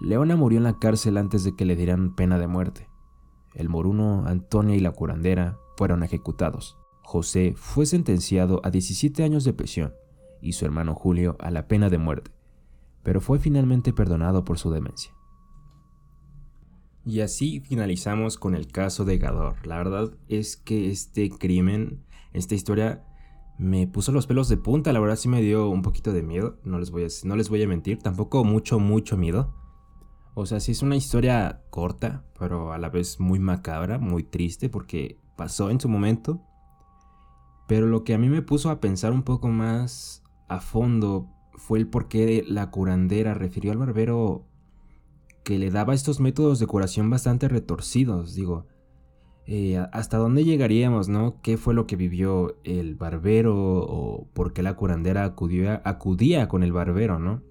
Leona 0.00 0.34
murió 0.34 0.58
en 0.58 0.64
la 0.64 0.80
cárcel 0.80 1.16
antes 1.16 1.44
de 1.44 1.54
que 1.54 1.64
le 1.64 1.76
dieran 1.76 2.16
pena 2.16 2.40
de 2.40 2.48
muerte. 2.48 2.88
El 3.54 3.68
Moruno, 3.68 4.26
Antonia 4.26 4.74
y 4.74 4.80
la 4.80 4.90
curandera 4.90 5.58
fueron 5.76 6.02
ejecutados. 6.02 6.76
José 7.04 7.54
fue 7.56 7.86
sentenciado 7.86 8.60
a 8.64 8.70
17 8.70 9.22
años 9.22 9.44
de 9.44 9.52
prisión 9.52 9.94
y 10.40 10.54
su 10.54 10.64
hermano 10.64 10.94
Julio 10.94 11.36
a 11.38 11.50
la 11.50 11.68
pena 11.68 11.90
de 11.90 11.98
muerte. 11.98 12.32
pero 13.02 13.20
fue 13.20 13.38
finalmente 13.38 13.92
perdonado 13.92 14.46
por 14.46 14.58
su 14.58 14.70
demencia. 14.70 15.12
Y 17.04 17.20
así 17.20 17.60
finalizamos 17.60 18.38
con 18.38 18.54
el 18.54 18.66
caso 18.68 19.04
de 19.04 19.18
Gador. 19.18 19.66
La 19.66 19.76
verdad 19.76 20.10
es 20.26 20.56
que 20.56 20.90
este 20.90 21.28
crimen, 21.28 22.02
esta 22.32 22.54
historia, 22.54 23.04
me 23.58 23.86
puso 23.86 24.10
los 24.10 24.26
pelos 24.26 24.48
de 24.48 24.56
punta. 24.56 24.94
La 24.94 25.00
verdad 25.00 25.16
sí 25.16 25.28
me 25.28 25.42
dio 25.42 25.68
un 25.68 25.82
poquito 25.82 26.14
de 26.14 26.22
miedo. 26.22 26.58
No 26.64 26.78
les 26.78 26.90
voy 26.90 27.04
a, 27.04 27.08
no 27.24 27.36
les 27.36 27.50
voy 27.50 27.62
a 27.62 27.68
mentir. 27.68 27.98
Tampoco 27.98 28.42
mucho, 28.42 28.78
mucho 28.78 29.18
miedo. 29.18 29.54
O 30.32 30.46
sea, 30.46 30.58
sí 30.60 30.72
es 30.72 30.80
una 30.80 30.96
historia 30.96 31.62
corta, 31.68 32.24
pero 32.38 32.72
a 32.72 32.78
la 32.78 32.88
vez 32.88 33.20
muy 33.20 33.38
macabra, 33.38 33.98
muy 33.98 34.22
triste, 34.22 34.70
porque 34.70 35.18
pasó 35.36 35.68
en 35.68 35.78
su 35.78 35.90
momento. 35.90 36.40
Pero 37.66 37.86
lo 37.86 38.04
que 38.04 38.14
a 38.14 38.18
mí 38.18 38.28
me 38.28 38.42
puso 38.42 38.70
a 38.70 38.80
pensar 38.80 39.12
un 39.12 39.22
poco 39.22 39.48
más 39.48 40.22
a 40.48 40.60
fondo 40.60 41.28
fue 41.54 41.78
el 41.78 41.88
por 41.88 42.08
qué 42.08 42.44
la 42.46 42.70
curandera 42.70 43.34
refirió 43.34 43.72
al 43.72 43.78
barbero 43.78 44.46
que 45.44 45.58
le 45.58 45.70
daba 45.70 45.94
estos 45.94 46.20
métodos 46.20 46.58
de 46.58 46.66
curación 46.66 47.10
bastante 47.10 47.48
retorcidos. 47.48 48.34
Digo, 48.34 48.66
eh, 49.46 49.76
¿hasta 49.92 50.16
dónde 50.16 50.44
llegaríamos, 50.44 51.08
no? 51.08 51.40
¿Qué 51.42 51.56
fue 51.56 51.74
lo 51.74 51.86
que 51.86 51.96
vivió 51.96 52.56
el 52.64 52.94
barbero 52.94 53.54
o 53.56 54.26
por 54.32 54.52
qué 54.52 54.62
la 54.62 54.74
curandera 54.74 55.24
acudía, 55.24 55.82
acudía 55.84 56.48
con 56.48 56.62
el 56.62 56.72
barbero, 56.72 57.18
no? 57.18 57.42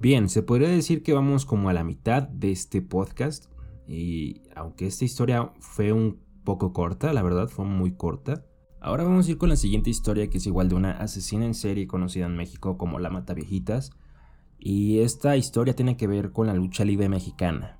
Bien, 0.00 0.28
se 0.28 0.42
podría 0.42 0.68
decir 0.68 1.02
que 1.02 1.12
vamos 1.12 1.46
como 1.46 1.68
a 1.68 1.72
la 1.72 1.84
mitad 1.84 2.22
de 2.22 2.50
este 2.50 2.82
podcast 2.82 3.50
y 3.86 4.42
aunque 4.54 4.86
esta 4.86 5.04
historia 5.04 5.52
fue 5.60 5.92
un 5.92 6.20
poco 6.44 6.72
corta, 6.72 7.12
la 7.12 7.22
verdad 7.22 7.48
fue 7.48 7.64
muy 7.64 7.92
corta, 7.92 8.44
Ahora 8.80 9.04
vamos 9.04 9.26
a 9.26 9.30
ir 9.30 9.38
con 9.38 9.48
la 9.48 9.56
siguiente 9.56 9.90
historia 9.90 10.28
que 10.28 10.38
es 10.38 10.46
igual 10.46 10.68
de 10.68 10.74
una 10.74 10.92
asesina 10.92 11.44
en 11.44 11.54
serie 11.54 11.86
conocida 11.86 12.26
en 12.26 12.36
México 12.36 12.76
como 12.76 12.98
la 12.98 13.10
Mata 13.10 13.34
Viejitas. 13.34 13.90
Y 14.58 15.00
esta 15.00 15.36
historia 15.36 15.74
tiene 15.74 15.96
que 15.96 16.06
ver 16.06 16.32
con 16.32 16.46
la 16.46 16.54
lucha 16.54 16.84
libre 16.84 17.08
mexicana. 17.08 17.78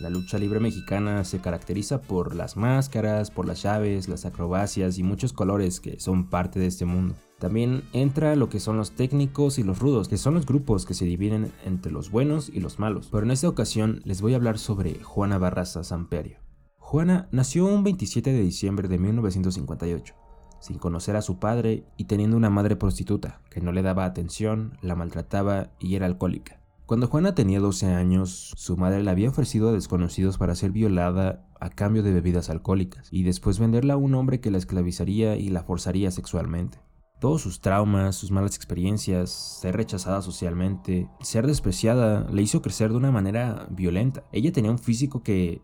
La 0.00 0.10
lucha 0.10 0.38
libre 0.38 0.60
mexicana 0.60 1.24
se 1.24 1.40
caracteriza 1.40 2.02
por 2.02 2.34
las 2.34 2.56
máscaras, 2.56 3.30
por 3.30 3.46
las 3.46 3.62
llaves, 3.62 4.08
las 4.08 4.26
acrobacias 4.26 4.98
y 4.98 5.02
muchos 5.02 5.32
colores 5.32 5.80
que 5.80 5.98
son 6.00 6.28
parte 6.28 6.60
de 6.60 6.66
este 6.66 6.84
mundo. 6.84 7.14
También 7.38 7.82
entra 7.92 8.36
lo 8.36 8.48
que 8.48 8.60
son 8.60 8.76
los 8.76 8.92
técnicos 8.92 9.58
y 9.58 9.62
los 9.62 9.78
rudos, 9.78 10.08
que 10.08 10.18
son 10.18 10.34
los 10.34 10.46
grupos 10.46 10.84
que 10.84 10.94
se 10.94 11.06
dividen 11.06 11.50
entre 11.64 11.92
los 11.92 12.10
buenos 12.10 12.50
y 12.50 12.60
los 12.60 12.78
malos. 12.78 13.08
Pero 13.10 13.24
en 13.24 13.30
esta 13.30 13.48
ocasión 13.48 14.02
les 14.04 14.20
voy 14.20 14.34
a 14.34 14.36
hablar 14.36 14.58
sobre 14.58 15.02
Juana 15.02 15.38
Barraza 15.38 15.82
Samperio. 15.82 16.38
Juana 16.78 17.28
nació 17.32 17.66
un 17.66 17.82
27 17.82 18.32
de 18.32 18.42
diciembre 18.42 18.88
de 18.88 18.98
1958 18.98 20.25
sin 20.60 20.78
conocer 20.78 21.16
a 21.16 21.22
su 21.22 21.38
padre 21.38 21.84
y 21.96 22.04
teniendo 22.04 22.36
una 22.36 22.50
madre 22.50 22.76
prostituta 22.76 23.40
que 23.50 23.60
no 23.60 23.72
le 23.72 23.82
daba 23.82 24.04
atención, 24.04 24.78
la 24.82 24.96
maltrataba 24.96 25.70
y 25.78 25.94
era 25.94 26.06
alcohólica. 26.06 26.60
Cuando 26.86 27.08
Juana 27.08 27.34
tenía 27.34 27.58
12 27.58 27.86
años, 27.86 28.52
su 28.56 28.76
madre 28.76 29.02
le 29.02 29.10
había 29.10 29.28
ofrecido 29.28 29.70
a 29.70 29.72
desconocidos 29.72 30.38
para 30.38 30.54
ser 30.54 30.70
violada 30.70 31.44
a 31.58 31.68
cambio 31.68 32.04
de 32.04 32.12
bebidas 32.12 32.48
alcohólicas 32.48 33.08
y 33.10 33.24
después 33.24 33.58
venderla 33.58 33.94
a 33.94 33.96
un 33.96 34.14
hombre 34.14 34.38
que 34.38 34.52
la 34.52 34.58
esclavizaría 34.58 35.36
y 35.36 35.48
la 35.48 35.64
forzaría 35.64 36.12
sexualmente. 36.12 36.78
Todos 37.18 37.42
sus 37.42 37.60
traumas, 37.60 38.14
sus 38.14 38.30
malas 38.30 38.54
experiencias, 38.54 39.30
ser 39.30 39.74
rechazada 39.74 40.22
socialmente, 40.22 41.08
ser 41.22 41.48
despreciada, 41.48 42.28
le 42.30 42.42
hizo 42.42 42.62
crecer 42.62 42.90
de 42.90 42.98
una 42.98 43.10
manera 43.10 43.66
violenta. 43.70 44.22
Ella 44.30 44.52
tenía 44.52 44.70
un 44.70 44.78
físico 44.78 45.24
que 45.24 45.62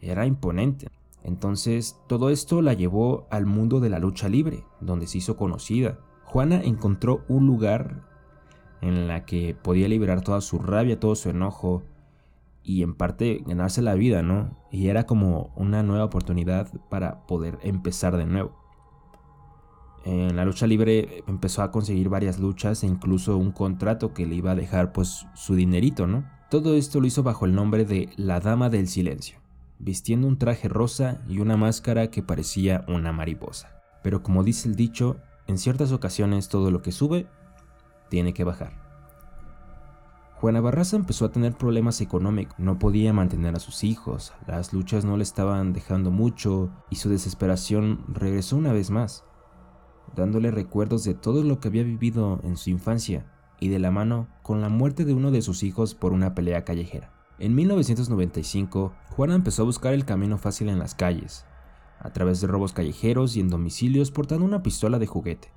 era 0.00 0.26
imponente, 0.26 0.88
entonces, 1.26 2.00
todo 2.06 2.30
esto 2.30 2.62
la 2.62 2.72
llevó 2.72 3.26
al 3.30 3.46
mundo 3.46 3.80
de 3.80 3.90
la 3.90 3.98
lucha 3.98 4.28
libre, 4.28 4.62
donde 4.80 5.08
se 5.08 5.18
hizo 5.18 5.36
conocida. 5.36 5.98
Juana 6.24 6.62
encontró 6.62 7.24
un 7.26 7.48
lugar 7.48 8.04
en 8.80 9.08
la 9.08 9.24
que 9.24 9.56
podía 9.60 9.88
liberar 9.88 10.22
toda 10.22 10.40
su 10.40 10.60
rabia, 10.60 11.00
todo 11.00 11.16
su 11.16 11.28
enojo 11.30 11.82
y 12.62 12.84
en 12.84 12.94
parte 12.94 13.42
ganarse 13.44 13.82
la 13.82 13.94
vida, 13.94 14.22
¿no? 14.22 14.56
Y 14.70 14.86
era 14.86 15.04
como 15.04 15.52
una 15.56 15.82
nueva 15.82 16.04
oportunidad 16.04 16.68
para 16.90 17.26
poder 17.26 17.58
empezar 17.62 18.16
de 18.16 18.26
nuevo. 18.26 18.52
En 20.04 20.36
la 20.36 20.44
lucha 20.44 20.68
libre 20.68 21.24
empezó 21.26 21.62
a 21.62 21.72
conseguir 21.72 22.08
varias 22.08 22.38
luchas 22.38 22.84
e 22.84 22.86
incluso 22.86 23.36
un 23.36 23.50
contrato 23.50 24.14
que 24.14 24.26
le 24.26 24.36
iba 24.36 24.52
a 24.52 24.56
dejar 24.56 24.92
pues 24.92 25.26
su 25.34 25.56
dinerito, 25.56 26.06
¿no? 26.06 26.24
Todo 26.50 26.76
esto 26.76 27.00
lo 27.00 27.08
hizo 27.08 27.24
bajo 27.24 27.46
el 27.46 27.54
nombre 27.56 27.84
de 27.84 28.10
la 28.16 28.38
Dama 28.38 28.70
del 28.70 28.86
Silencio 28.86 29.40
vistiendo 29.78 30.26
un 30.26 30.38
traje 30.38 30.68
rosa 30.68 31.22
y 31.28 31.38
una 31.38 31.56
máscara 31.56 32.10
que 32.10 32.22
parecía 32.22 32.84
una 32.88 33.12
mariposa. 33.12 33.82
Pero 34.02 34.22
como 34.22 34.44
dice 34.44 34.68
el 34.68 34.76
dicho, 34.76 35.18
en 35.46 35.58
ciertas 35.58 35.92
ocasiones 35.92 36.48
todo 36.48 36.70
lo 36.70 36.82
que 36.82 36.92
sube 36.92 37.26
tiene 38.08 38.34
que 38.34 38.44
bajar. 38.44 38.86
Juana 40.36 40.60
Barraza 40.60 40.96
empezó 40.96 41.24
a 41.24 41.32
tener 41.32 41.54
problemas 41.54 42.02
económicos, 42.02 42.58
no 42.58 42.78
podía 42.78 43.14
mantener 43.14 43.56
a 43.56 43.58
sus 43.58 43.84
hijos, 43.84 44.34
las 44.46 44.74
luchas 44.74 45.04
no 45.04 45.16
le 45.16 45.22
estaban 45.22 45.72
dejando 45.72 46.10
mucho 46.10 46.70
y 46.90 46.96
su 46.96 47.08
desesperación 47.08 48.04
regresó 48.08 48.56
una 48.56 48.74
vez 48.74 48.90
más, 48.90 49.24
dándole 50.14 50.50
recuerdos 50.50 51.04
de 51.04 51.14
todo 51.14 51.42
lo 51.42 51.58
que 51.58 51.68
había 51.68 51.84
vivido 51.84 52.40
en 52.42 52.58
su 52.58 52.68
infancia 52.68 53.24
y 53.60 53.70
de 53.70 53.78
la 53.78 53.90
mano 53.90 54.28
con 54.42 54.60
la 54.60 54.68
muerte 54.68 55.06
de 55.06 55.14
uno 55.14 55.30
de 55.30 55.40
sus 55.40 55.62
hijos 55.62 55.94
por 55.94 56.12
una 56.12 56.34
pelea 56.34 56.64
callejera. 56.64 57.15
En 57.38 57.54
1995, 57.54 58.94
Juana 59.10 59.34
empezó 59.34 59.62
a 59.62 59.66
buscar 59.66 59.92
el 59.92 60.06
camino 60.06 60.38
fácil 60.38 60.70
en 60.70 60.78
las 60.78 60.94
calles, 60.94 61.44
a 62.00 62.10
través 62.10 62.40
de 62.40 62.46
robos 62.46 62.72
callejeros 62.72 63.36
y 63.36 63.40
en 63.40 63.50
domicilios 63.50 64.10
portando 64.10 64.44
una 64.44 64.62
pistola 64.62 64.98
de 64.98 65.06
juguete. 65.06 65.50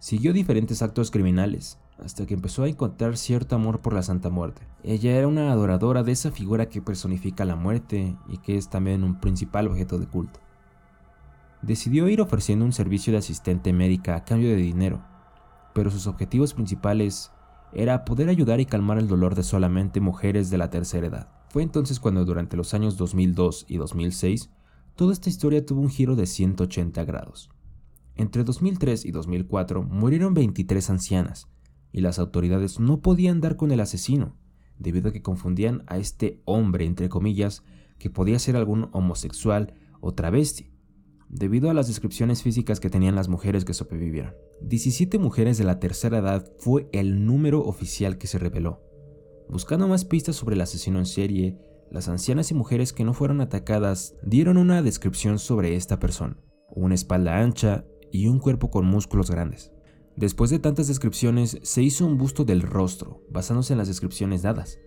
Siguió 0.00 0.32
diferentes 0.32 0.82
actos 0.82 1.12
criminales, 1.12 1.78
hasta 2.04 2.26
que 2.26 2.34
empezó 2.34 2.64
a 2.64 2.68
encontrar 2.68 3.16
cierto 3.16 3.54
amor 3.54 3.80
por 3.80 3.92
la 3.92 4.02
Santa 4.02 4.28
Muerte. 4.28 4.62
Ella 4.82 5.12
era 5.12 5.28
una 5.28 5.52
adoradora 5.52 6.02
de 6.02 6.10
esa 6.10 6.32
figura 6.32 6.68
que 6.68 6.82
personifica 6.82 7.44
la 7.44 7.54
muerte 7.54 8.16
y 8.28 8.38
que 8.38 8.56
es 8.56 8.68
también 8.68 9.04
un 9.04 9.20
principal 9.20 9.68
objeto 9.68 10.00
de 10.00 10.06
culto. 10.06 10.40
Decidió 11.62 12.08
ir 12.08 12.20
ofreciendo 12.20 12.64
un 12.64 12.72
servicio 12.72 13.12
de 13.12 13.20
asistente 13.20 13.72
médica 13.72 14.16
a 14.16 14.24
cambio 14.24 14.48
de 14.48 14.56
dinero, 14.56 15.00
pero 15.74 15.92
sus 15.92 16.08
objetivos 16.08 16.54
principales 16.54 17.30
era 17.74 18.04
poder 18.04 18.28
ayudar 18.28 18.60
y 18.60 18.66
calmar 18.66 18.98
el 18.98 19.08
dolor 19.08 19.34
de 19.34 19.42
solamente 19.42 20.00
mujeres 20.00 20.50
de 20.50 20.58
la 20.58 20.70
tercera 20.70 21.06
edad. 21.06 21.28
Fue 21.48 21.62
entonces 21.62 22.00
cuando 22.00 22.24
durante 22.24 22.56
los 22.56 22.74
años 22.74 22.96
2002 22.96 23.66
y 23.68 23.76
2006, 23.76 24.50
toda 24.96 25.12
esta 25.12 25.28
historia 25.28 25.64
tuvo 25.64 25.80
un 25.80 25.90
giro 25.90 26.16
de 26.16 26.26
180 26.26 27.04
grados. 27.04 27.50
Entre 28.14 28.44
2003 28.44 29.04
y 29.04 29.10
2004 29.10 29.82
murieron 29.82 30.34
23 30.34 30.90
ancianas, 30.90 31.48
y 31.92 32.00
las 32.00 32.18
autoridades 32.18 32.80
no 32.80 33.00
podían 33.00 33.40
dar 33.40 33.56
con 33.56 33.70
el 33.70 33.80
asesino, 33.80 34.36
debido 34.78 35.10
a 35.10 35.12
que 35.12 35.22
confundían 35.22 35.84
a 35.86 35.98
este 35.98 36.40
hombre, 36.44 36.86
entre 36.86 37.08
comillas, 37.08 37.62
que 37.98 38.10
podía 38.10 38.38
ser 38.38 38.56
algún 38.56 38.88
homosexual 38.92 39.74
o 40.00 40.12
travesti, 40.12 40.71
debido 41.32 41.70
a 41.70 41.74
las 41.74 41.88
descripciones 41.88 42.42
físicas 42.42 42.78
que 42.78 42.90
tenían 42.90 43.14
las 43.14 43.28
mujeres 43.28 43.64
que 43.64 43.72
sobrevivieron. 43.72 44.34
17 44.60 45.18
mujeres 45.18 45.56
de 45.56 45.64
la 45.64 45.80
tercera 45.80 46.18
edad 46.18 46.52
fue 46.58 46.88
el 46.92 47.24
número 47.24 47.64
oficial 47.64 48.18
que 48.18 48.26
se 48.26 48.38
reveló. 48.38 48.82
Buscando 49.48 49.88
más 49.88 50.04
pistas 50.04 50.36
sobre 50.36 50.54
el 50.54 50.60
asesino 50.60 50.98
en 50.98 51.06
serie, 51.06 51.58
las 51.90 52.08
ancianas 52.08 52.50
y 52.50 52.54
mujeres 52.54 52.92
que 52.92 53.04
no 53.04 53.14
fueron 53.14 53.40
atacadas 53.40 54.14
dieron 54.22 54.58
una 54.58 54.82
descripción 54.82 55.38
sobre 55.38 55.74
esta 55.74 55.98
persona, 55.98 56.36
una 56.68 56.94
espalda 56.94 57.38
ancha 57.38 57.86
y 58.12 58.28
un 58.28 58.38
cuerpo 58.38 58.70
con 58.70 58.84
músculos 58.84 59.30
grandes. 59.30 59.72
Después 60.16 60.50
de 60.50 60.58
tantas 60.58 60.88
descripciones, 60.88 61.58
se 61.62 61.82
hizo 61.82 62.06
un 62.06 62.18
busto 62.18 62.44
del 62.44 62.60
rostro, 62.60 63.22
basándose 63.30 63.72
en 63.72 63.78
las 63.78 63.88
descripciones 63.88 64.42
dadas. 64.42 64.78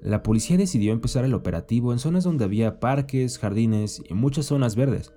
La 0.00 0.22
policía 0.22 0.56
decidió 0.56 0.92
empezar 0.92 1.24
el 1.24 1.34
operativo 1.34 1.92
en 1.92 1.98
zonas 1.98 2.22
donde 2.22 2.44
había 2.44 2.78
parques, 2.78 3.38
jardines 3.38 4.02
y 4.08 4.14
muchas 4.14 4.46
zonas 4.46 4.76
verdes, 4.76 5.12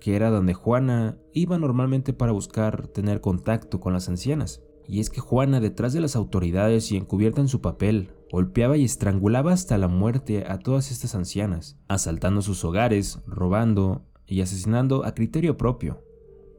que 0.00 0.16
era 0.16 0.30
donde 0.30 0.54
Juana 0.54 1.18
iba 1.32 1.58
normalmente 1.58 2.12
para 2.12 2.32
buscar 2.32 2.88
tener 2.88 3.20
contacto 3.20 3.80
con 3.80 3.92
las 3.92 4.08
ancianas. 4.08 4.62
Y 4.88 5.00
es 5.00 5.10
que 5.10 5.20
Juana, 5.20 5.60
detrás 5.60 5.92
de 5.92 6.00
las 6.00 6.14
autoridades 6.16 6.92
y 6.92 6.96
encubierta 6.96 7.40
en 7.40 7.48
su 7.48 7.60
papel, 7.60 8.12
golpeaba 8.30 8.76
y 8.76 8.84
estrangulaba 8.84 9.52
hasta 9.52 9.78
la 9.78 9.88
muerte 9.88 10.44
a 10.46 10.58
todas 10.58 10.90
estas 10.90 11.14
ancianas, 11.14 11.78
asaltando 11.88 12.42
sus 12.42 12.64
hogares, 12.64 13.20
robando 13.26 14.04
y 14.26 14.40
asesinando 14.40 15.04
a 15.04 15.14
criterio 15.14 15.56
propio, 15.56 16.02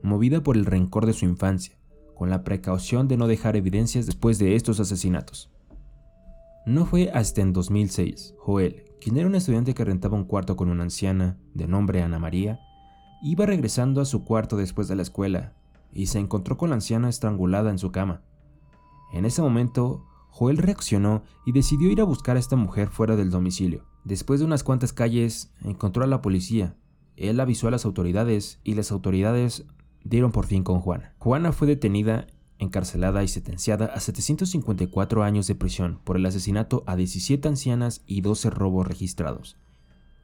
movida 0.02 0.44
por 0.44 0.58
el 0.58 0.66
rencor 0.66 1.06
de 1.06 1.14
su 1.14 1.26
infancia, 1.26 1.78
con 2.16 2.30
la 2.30 2.44
precaución 2.44 3.08
de 3.08 3.18
no 3.18 3.28
dejar 3.28 3.56
evidencias 3.56 4.06
después 4.06 4.40
de 4.40 4.56
estos 4.56 4.80
asesinatos. 4.80 5.52
No 6.66 6.86
fue 6.86 7.10
hasta 7.14 7.42
en 7.42 7.54
2006, 7.54 8.36
Joel, 8.40 8.84
quien 9.00 9.18
era 9.18 9.28
un 9.28 9.36
estudiante 9.36 9.74
que 9.74 9.86
rentaba 9.86 10.18
un 10.18 10.26
cuarto 10.26 10.56
con 10.56 10.70
una 10.70 10.84
anciana 10.84 11.38
de 11.54 11.68
nombre 11.68 12.02
Ana 12.02 12.20
María, 12.20 12.60
Iba 13.22 13.46
regresando 13.46 14.02
a 14.02 14.06
su 14.06 14.24
cuarto 14.24 14.58
después 14.58 14.88
de 14.88 14.96
la 14.96 15.02
escuela 15.02 15.54
y 15.92 16.08
se 16.08 16.20
encontró 16.20 16.58
con 16.58 16.70
la 16.70 16.76
anciana 16.76 17.10
estrangulada 17.10 17.72
en 17.72 17.80
su 17.80 17.92
cama. 17.92 18.22
En 19.12 19.26
ese 19.26 19.42
momento, 19.42 20.06
Joel 20.30 20.58
reaccionó 20.58 21.24
y 21.46 21.52
decidió 21.52 21.90
ir 21.90 22.00
a 22.02 22.06
buscar 22.06 22.38
a 22.38 22.40
esta 22.40 22.56
mujer 22.56 22.90
fuera 22.90 23.16
del 23.16 23.32
domicilio. 23.32 23.86
Después 24.04 24.40
de 24.40 24.46
unas 24.46 24.64
cuantas 24.64 24.94
calles, 24.94 25.52
encontró 25.64 26.04
a 26.04 26.08
la 26.08 26.22
policía. 26.22 26.76
Él 27.16 27.40
avisó 27.40 27.68
a 27.68 27.72
las 27.72 27.86
autoridades 27.86 28.60
y 28.64 28.76
las 28.76 28.92
autoridades 28.92 29.66
dieron 30.04 30.32
por 30.32 30.46
fin 30.46 30.64
con 30.64 30.80
Juana. 30.80 31.16
Juana 31.18 31.52
fue 31.52 31.68
detenida 31.68 32.28
encarcelada 32.60 33.24
y 33.24 33.28
sentenciada 33.28 33.88
a 33.88 34.00
754 34.00 35.24
años 35.24 35.48
de 35.48 35.56
prisión 35.56 36.00
por 36.04 36.18
el 36.18 36.26
asesinato 36.26 36.84
a 36.86 36.96
17 36.96 37.48
ancianas 37.48 38.04
y 38.06 38.22
12 38.22 38.50
robos 38.50 38.88
registrados, 38.88 39.58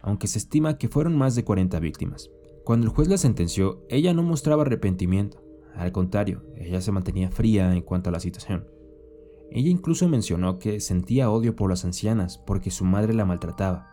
aunque 0.02 0.28
se 0.28 0.40
estima 0.40 0.78
que 0.78 0.90
fueron 0.90 1.18
más 1.18 1.36
de 1.36 1.44
40 1.44 1.80
víctimas. 1.80 2.30
Cuando 2.63 2.88
el 2.88 2.93
juez 2.93 3.10
la 3.10 3.17
sentenció, 3.17 3.84
ella 3.89 4.13
no 4.13 4.24
mostraba 4.24 4.62
arrepentimiento, 4.62 5.43
al 5.75 5.91
contrario, 5.91 6.43
ella 6.55 6.82
se 6.82 6.91
mantenía 6.91 7.32
fría 7.32 7.74
en 7.74 7.82
cuanto 7.82 8.10
a 8.10 8.13
la 8.13 8.20
situación. 8.20 8.67
Ella 9.51 9.70
incluso 9.70 10.08
mencionó 10.08 10.60
que 10.60 10.79
sentía 10.79 11.29
odio 11.29 11.55
por 11.55 11.70
las 11.70 11.84
ancianas 11.84 12.38
porque 12.38 12.72
su 12.72 12.86
madre 12.86 13.13
la 13.13 13.25
maltrataba, 13.25 13.89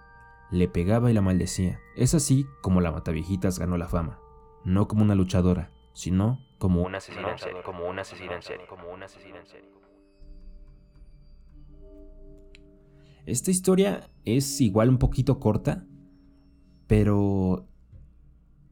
le 0.50 0.68
pegaba 0.68 1.10
y 1.10 1.14
la 1.14 1.20
maldecía. 1.20 1.80
Es 1.96 2.14
así 2.14 2.46
como 2.62 2.80
la 2.80 2.92
Mataviejitas 2.92 3.58
ganó 3.58 3.76
la 3.76 3.88
fama, 3.88 4.20
no 4.64 4.88
como 4.88 5.02
una 5.02 5.14
luchadora, 5.14 5.72
sino 5.92 6.38
como 6.58 6.82
una 6.82 6.98
asesina 6.98 7.32
en 7.32 7.38
serie, 7.38 7.62
como 7.62 7.88
una 7.88 8.02
asesina 8.02 8.36
en 8.36 8.42
serie, 8.42 8.66
como 8.66 8.92
una 8.92 9.06
asesina 9.06 9.38
en 9.38 9.46
serie. 9.46 9.70
Esta 13.26 13.50
historia 13.50 14.10
es 14.24 14.60
igual 14.60 14.88
un 14.88 14.98
poquito 14.98 15.38
corta, 15.40 15.86
pero 16.86 17.69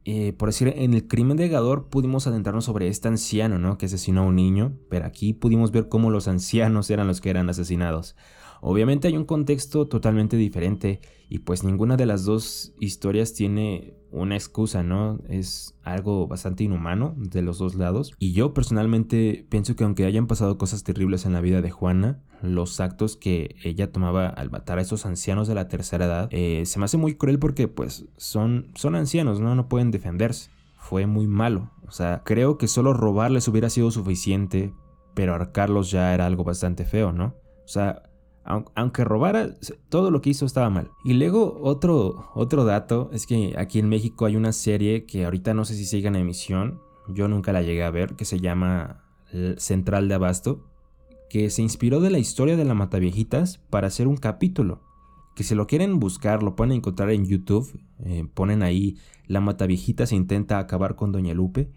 eh, 0.05 0.33
por 0.33 0.49
decir, 0.49 0.73
en 0.75 0.93
el 0.93 1.07
crimen 1.07 1.37
de 1.37 1.49
Gador 1.49 1.89
pudimos 1.89 2.25
adentrarnos 2.25 2.65
sobre 2.65 2.87
este 2.87 3.07
anciano, 3.07 3.59
¿no? 3.59 3.77
Que 3.77 3.87
asesinó 3.87 4.21
a 4.21 4.25
un 4.25 4.35
niño, 4.35 4.73
pero 4.89 5.05
aquí 5.05 5.33
pudimos 5.33 5.71
ver 5.71 5.89
cómo 5.89 6.09
los 6.09 6.27
ancianos 6.27 6.89
eran 6.89 7.07
los 7.07 7.21
que 7.21 7.29
eran 7.29 7.49
asesinados. 7.49 8.15
Obviamente 8.61 9.07
hay 9.07 9.17
un 9.17 9.25
contexto 9.25 9.87
totalmente 9.87 10.37
diferente 10.37 11.01
y 11.29 11.39
pues 11.39 11.63
ninguna 11.63 11.95
de 11.95 12.05
las 12.05 12.25
dos 12.25 12.73
historias 12.79 13.33
tiene 13.33 13.93
una 14.11 14.35
excusa, 14.35 14.81
¿no? 14.83 15.19
Es 15.29 15.75
algo 15.83 16.27
bastante 16.27 16.63
inhumano 16.63 17.13
de 17.17 17.41
los 17.41 17.59
dos 17.59 17.75
lados. 17.75 18.13
Y 18.17 18.33
yo 18.33 18.53
personalmente 18.53 19.45
pienso 19.49 19.75
que 19.75 19.83
aunque 19.83 20.05
hayan 20.05 20.27
pasado 20.27 20.57
cosas 20.57 20.83
terribles 20.83 21.25
en 21.25 21.33
la 21.33 21.41
vida 21.41 21.61
de 21.61 21.69
Juana, 21.69 22.23
los 22.41 22.79
actos 22.79 23.15
que 23.15 23.55
ella 23.63 23.91
tomaba 23.91 24.27
al 24.27 24.49
matar 24.49 24.79
a 24.79 24.81
esos 24.81 25.05
ancianos 25.05 25.47
de 25.47 25.55
la 25.55 25.67
tercera 25.67 26.05
edad, 26.05 26.29
eh, 26.31 26.63
se 26.65 26.79
me 26.79 26.85
hace 26.85 26.97
muy 26.97 27.15
cruel 27.15 27.39
porque 27.39 27.67
pues 27.67 28.05
son, 28.17 28.71
son 28.75 28.95
ancianos, 28.95 29.39
¿no? 29.39 29.53
No 29.55 29.67
pueden 29.67 29.91
defenderse. 29.91 30.49
Fue 30.77 31.05
muy 31.05 31.27
malo. 31.27 31.71
O 31.87 31.91
sea, 31.91 32.23
creo 32.25 32.57
que 32.57 32.67
solo 32.67 32.93
robarles 32.93 33.47
hubiera 33.47 33.69
sido 33.69 33.91
suficiente, 33.91 34.73
pero 35.13 35.35
arcarlos 35.35 35.91
ya 35.91 36.13
era 36.13 36.25
algo 36.25 36.43
bastante 36.43 36.85
feo, 36.85 37.11
¿no? 37.11 37.35
O 37.63 37.67
sea, 37.67 38.08
aunque 38.43 39.03
robara, 39.03 39.55
todo 39.89 40.11
lo 40.11 40.21
que 40.21 40.31
hizo 40.31 40.45
estaba 40.45 40.69
mal. 40.69 40.89
Y 41.03 41.13
luego 41.13 41.59
otro, 41.61 42.31
otro 42.33 42.65
dato 42.65 43.09
es 43.13 43.27
que 43.27 43.53
aquí 43.57 43.79
en 43.79 43.89
México 43.89 44.25
hay 44.25 44.35
una 44.35 44.53
serie 44.53 45.05
que 45.05 45.25
ahorita 45.25 45.53
no 45.53 45.65
sé 45.65 45.75
si 45.75 45.85
sigue 45.85 46.07
en 46.07 46.15
emisión, 46.15 46.79
yo 47.07 47.27
nunca 47.27 47.53
la 47.53 47.61
llegué 47.61 47.83
a 47.83 47.91
ver, 47.91 48.15
que 48.15 48.25
se 48.25 48.39
llama 48.39 49.03
Central 49.57 50.07
de 50.07 50.15
Abasto, 50.15 50.65
que 51.29 51.49
se 51.49 51.61
inspiró 51.61 51.99
de 51.99 52.09
la 52.09 52.19
historia 52.19 52.57
de 52.57 52.65
la 52.65 52.73
Mataviejitas 52.73 53.59
para 53.69 53.87
hacer 53.87 54.07
un 54.07 54.17
capítulo. 54.17 54.81
Que 55.35 55.43
si 55.43 55.55
lo 55.55 55.67
quieren 55.67 55.99
buscar, 55.99 56.43
lo 56.43 56.55
pueden 56.55 56.73
encontrar 56.73 57.11
en 57.11 57.25
YouTube. 57.25 57.79
Eh, 58.03 58.27
ponen 58.33 58.63
ahí 58.63 58.97
La 59.27 59.39
Mataviejitas 59.39 60.11
intenta 60.11 60.59
acabar 60.59 60.95
con 60.95 61.11
Doña 61.11 61.33
Lupe. 61.33 61.69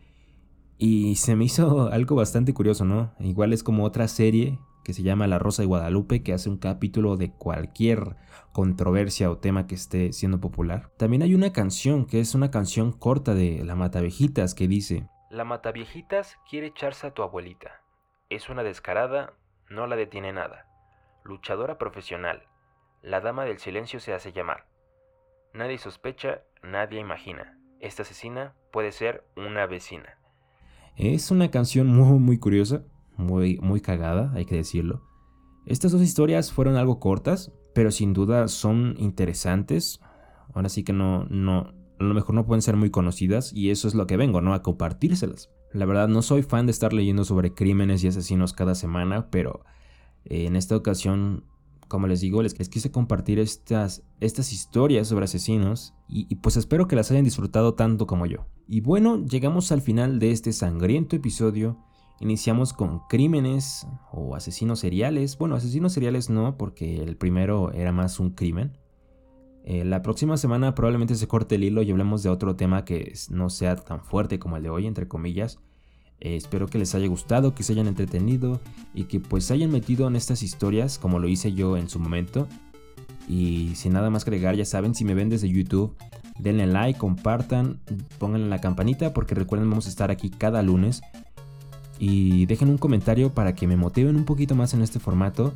Y 0.79 1.17
se 1.17 1.37
me 1.37 1.45
hizo 1.45 1.89
algo 1.93 2.17
bastante 2.17 2.55
curioso, 2.55 2.85
¿no? 2.85 3.13
Igual 3.21 3.53
es 3.53 3.63
como 3.63 3.85
otra 3.85 4.09
serie 4.09 4.59
que 4.83 4.93
se 4.93 5.03
llama 5.03 5.27
La 5.27 5.39
Rosa 5.39 5.63
de 5.63 5.67
Guadalupe, 5.67 6.23
que 6.23 6.33
hace 6.33 6.49
un 6.49 6.59
capítulo 6.59 7.17
de 7.17 7.33
cualquier 7.33 8.17
controversia 8.53 9.31
o 9.31 9.39
tema 9.39 9.67
que 9.67 9.75
esté 9.75 10.13
siendo 10.13 10.41
popular. 10.41 10.91
También 10.97 11.23
hay 11.23 11.35
una 11.35 11.53
canción 11.53 12.07
que 12.07 12.21
es 12.21 12.35
una 12.35 12.51
canción 12.51 12.93
corta 12.93 13.35
de 13.35 13.65
La 13.65 13.75
Mataviejitas 13.75 14.55
que 14.55 14.69
dice: 14.69 15.09
La 15.31 15.45
Mataviejitas 15.45 16.39
quiere 16.49 16.69
echarse 16.69 17.07
a 17.07 17.15
tu 17.15 17.23
abuelita. 17.23 17.83
Es 18.31 18.49
una 18.49 18.63
descarada, 18.63 19.35
no 19.69 19.87
la 19.87 19.97
detiene 19.97 20.33
nada. 20.33 20.67
Luchadora 21.25 21.79
profesional. 21.79 22.43
La 23.03 23.21
dama 23.21 23.45
del 23.45 23.59
silencio 23.59 24.01
se 24.01 24.13
hace 24.13 24.33
llamar. 24.33 24.67
Nadie 25.55 25.79
sospecha, 25.79 26.43
nadie 26.63 27.01
imagina. 27.01 27.59
Esta 27.81 28.03
asesina 28.03 28.55
puede 28.73 28.93
ser 28.93 29.25
una 29.37 29.67
vecina. 29.67 30.19
Es 30.97 31.31
una 31.31 31.51
canción 31.51 31.89
muy 31.89 32.19
muy 32.19 32.39
curiosa 32.39 32.85
muy, 33.17 33.59
muy 33.59 33.81
cagada, 33.81 34.33
hay 34.35 34.45
que 34.45 34.57
decirlo. 34.57 35.03
Estas 35.67 35.93
dos 35.93 36.03
historias 36.03 36.53
fueron 36.53 36.77
algo 36.77 36.99
cortas, 36.99 37.53
pero 37.75 37.91
sin 37.91 38.13
duda 38.13 38.49
son 38.49 38.95
interesantes. 38.99 40.01
Ahora 40.55 40.69
sí 40.69 40.83
que 40.83 40.93
no, 40.93 41.25
no, 41.27 41.73
a 41.99 42.05
lo 42.05 42.15
mejor 42.15 42.35
no 42.35 42.47
pueden 42.47 42.63
ser 42.63 42.77
muy 42.77 42.91
conocidas 42.91 43.53
y 43.53 43.71
eso 43.71 43.89
es 43.89 43.95
lo 43.95 44.07
que 44.07 44.17
vengo, 44.17 44.41
¿no? 44.41 44.55
A 44.55 44.63
compartírselas. 44.63 45.51
La 45.73 45.87
verdad 45.87 46.09
no 46.09 46.23
soy 46.23 46.43
fan 46.43 46.67
de 46.67 46.73
estar 46.73 46.93
leyendo 46.93 47.25
sobre 47.25 47.55
crímenes 47.55 48.05
y 48.05 48.09
asesinos 48.09 48.53
cada 48.53 48.75
semana, 48.75 49.31
pero 49.31 49.65
eh, 50.25 50.47
en 50.47 50.57
esta 50.57 50.77
ocasión, 50.77 51.45
como 51.89 52.09
les 52.09 52.21
digo, 52.21 52.43
les, 52.43 52.55
quise 52.55 52.91
compartir 52.91 53.39
estas, 53.39 54.03
estas 54.21 54.53
historias 54.53 55.09
sobre 55.09 55.25
asesinos 55.25 55.95
y, 56.09 56.27
y 56.29 56.37
pues 56.37 56.57
espero 56.57 56.89
que 56.89 56.97
las 56.97 57.11
hayan 57.11 57.25
disfrutado 57.25 57.75
tanto 57.75 58.07
como 58.07 58.27
yo. 58.27 58.47
Y 58.67 58.81
bueno, 58.81 59.25
llegamos 59.25 59.73
al 59.73 59.81
final 59.81 60.19
de 60.19 60.33
este 60.33 60.53
sangriento 60.53 61.17
episodio 61.17 61.79
Iniciamos 62.21 62.73
con 62.73 63.01
crímenes 63.09 63.87
o 64.13 64.37
asesinos 64.37 64.81
seriales. 64.81 65.37
Bueno, 65.39 65.57
asesinos 65.57 65.93
seriales 65.93 66.31
no, 66.31 66.57
porque 66.57 67.03
el 67.03 67.17
primero 67.17 67.73
era 67.73 67.93
más 67.93 68.21
un 68.21 68.31
crimen. 68.31 68.79
Eh, 69.65 69.85
la 69.85 70.03
próxima 70.03 70.37
semana 70.37 70.75
probablemente 70.75 71.15
se 71.15 71.29
corte 71.29 71.55
el 71.55 71.65
hilo 71.65 71.83
y 71.83 71.91
hablemos 71.91 72.23
de 72.23 72.31
otro 72.31 72.57
tema 72.57 72.85
que 72.85 73.13
no 73.31 73.49
sea 73.51 73.77
tan 73.77 74.05
fuerte 74.05 74.39
como 74.39 74.57
el 74.57 74.63
de 74.63 74.71
hoy, 74.71 74.87
entre 74.87 75.09
comillas. 75.09 75.61
Eh, 76.21 76.37
espero 76.37 76.69
que 76.69 76.79
les 76.79 76.95
haya 76.95 77.09
gustado, 77.09 77.55
que 77.55 77.63
se 77.63 77.73
hayan 77.73 77.89
entretenido 77.89 78.61
y 78.95 79.05
que 79.05 79.19
pues 79.19 79.45
se 79.45 79.55
hayan 79.55 79.71
metido 79.71 80.07
en 80.07 80.15
estas 80.15 80.43
historias 80.43 80.99
como 80.99 81.19
lo 81.19 81.29
hice 81.29 81.53
yo 81.53 81.77
en 81.77 81.89
su 81.89 81.99
momento. 81.99 82.47
Y 83.29 83.73
sin 83.75 83.93
nada 83.93 84.11
más 84.11 84.23
agregar, 84.23 84.57
ya 84.57 84.65
saben, 84.65 84.95
si 84.95 85.05
me 85.05 85.15
ven 85.15 85.29
desde 85.29 85.49
YouTube, 85.49 85.97
denle 86.39 86.67
like, 86.67 86.99
compartan, 86.99 87.81
pónganle 88.19 88.49
la 88.49 88.61
campanita 88.61 89.13
porque 89.13 89.35
recuerden 89.35 89.71
vamos 89.71 89.87
a 89.87 89.91
estar 89.91 90.11
aquí 90.11 90.31
cada 90.31 90.63
lunes 90.63 91.03
y 91.99 92.47
dejen 92.47 92.69
un 92.69 92.79
comentario 92.79 93.33
para 93.33 93.55
que 93.55 93.67
me 93.67 93.77
motiven 93.77 94.17
un 94.17 94.25
poquito 94.25 94.55
más 94.55 94.75
en 94.75 94.83
este 94.83 94.99
formato 94.99 95.53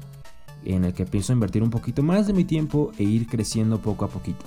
en 0.64 0.84
el 0.84 0.92
que 0.92 1.06
pienso 1.06 1.32
invertir 1.32 1.62
un 1.62 1.70
poquito 1.70 2.02
más 2.02 2.26
de 2.26 2.32
mi 2.32 2.44
tiempo 2.44 2.92
e 2.98 3.04
ir 3.04 3.26
creciendo 3.26 3.80
poco 3.80 4.04
a 4.04 4.08
poquito. 4.08 4.44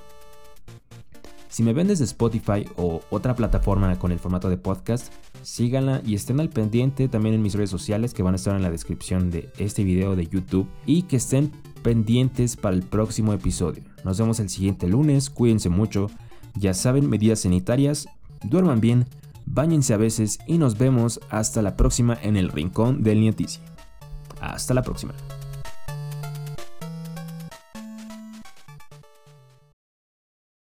Si 1.50 1.64
me 1.64 1.74
ven 1.74 1.88
desde 1.88 2.04
Spotify 2.04 2.66
o 2.78 3.02
otra 3.10 3.36
plataforma 3.36 3.98
con 3.98 4.12
el 4.12 4.20
formato 4.20 4.50
de 4.50 4.58
podcast, 4.58 5.12
síganla 5.42 6.02
y 6.06 6.14
estén 6.14 6.40
al 6.40 6.50
pendiente 6.50 7.08
también 7.08 7.36
en 7.36 7.42
mis 7.42 7.56
redes 7.56 7.72
sociales 7.72 8.14
que 8.14 8.22
van 8.22 8.34
a 8.34 8.38
estar 8.38 8.56
en 8.56 8.62
la 8.62 8.70
descripción 8.70 9.32
de 9.32 9.50
este 9.58 9.84
video 9.84 10.16
de 10.16 10.28
YouTube 10.28 10.68
y 10.86 11.04
que 11.04 11.16
estén 11.16 11.52
pendientes 11.82 12.56
para 12.56 12.76
el 12.76 12.84
próximo 12.84 13.34
episodio. 13.34 13.84
Nos 14.04 14.20
vemos 14.20 14.40
el 14.40 14.50
siguiente 14.50 14.88
lunes, 14.88 15.30
cuídense 15.30 15.70
mucho, 15.70 16.12
ya 16.56 16.74
saben 16.74 17.10
medidas 17.10 17.40
sanitarias, 17.42 18.08
duerman 18.44 18.80
bien 18.80 19.06
Báñense 19.52 19.96
a 19.96 19.98
veces 19.98 20.38
y 20.46 20.60
nos 20.60 20.78
vemos 20.78 21.20
hasta 21.32 21.64
la 21.64 21.76
próxima 21.76 22.16
en 22.22 22.38
el 22.38 22.50
Rincón 22.50 23.02
del 23.02 23.20
Nieticia. 23.20 23.64
Hasta 24.40 24.76
la 24.76 24.84
próxima. 24.84 25.14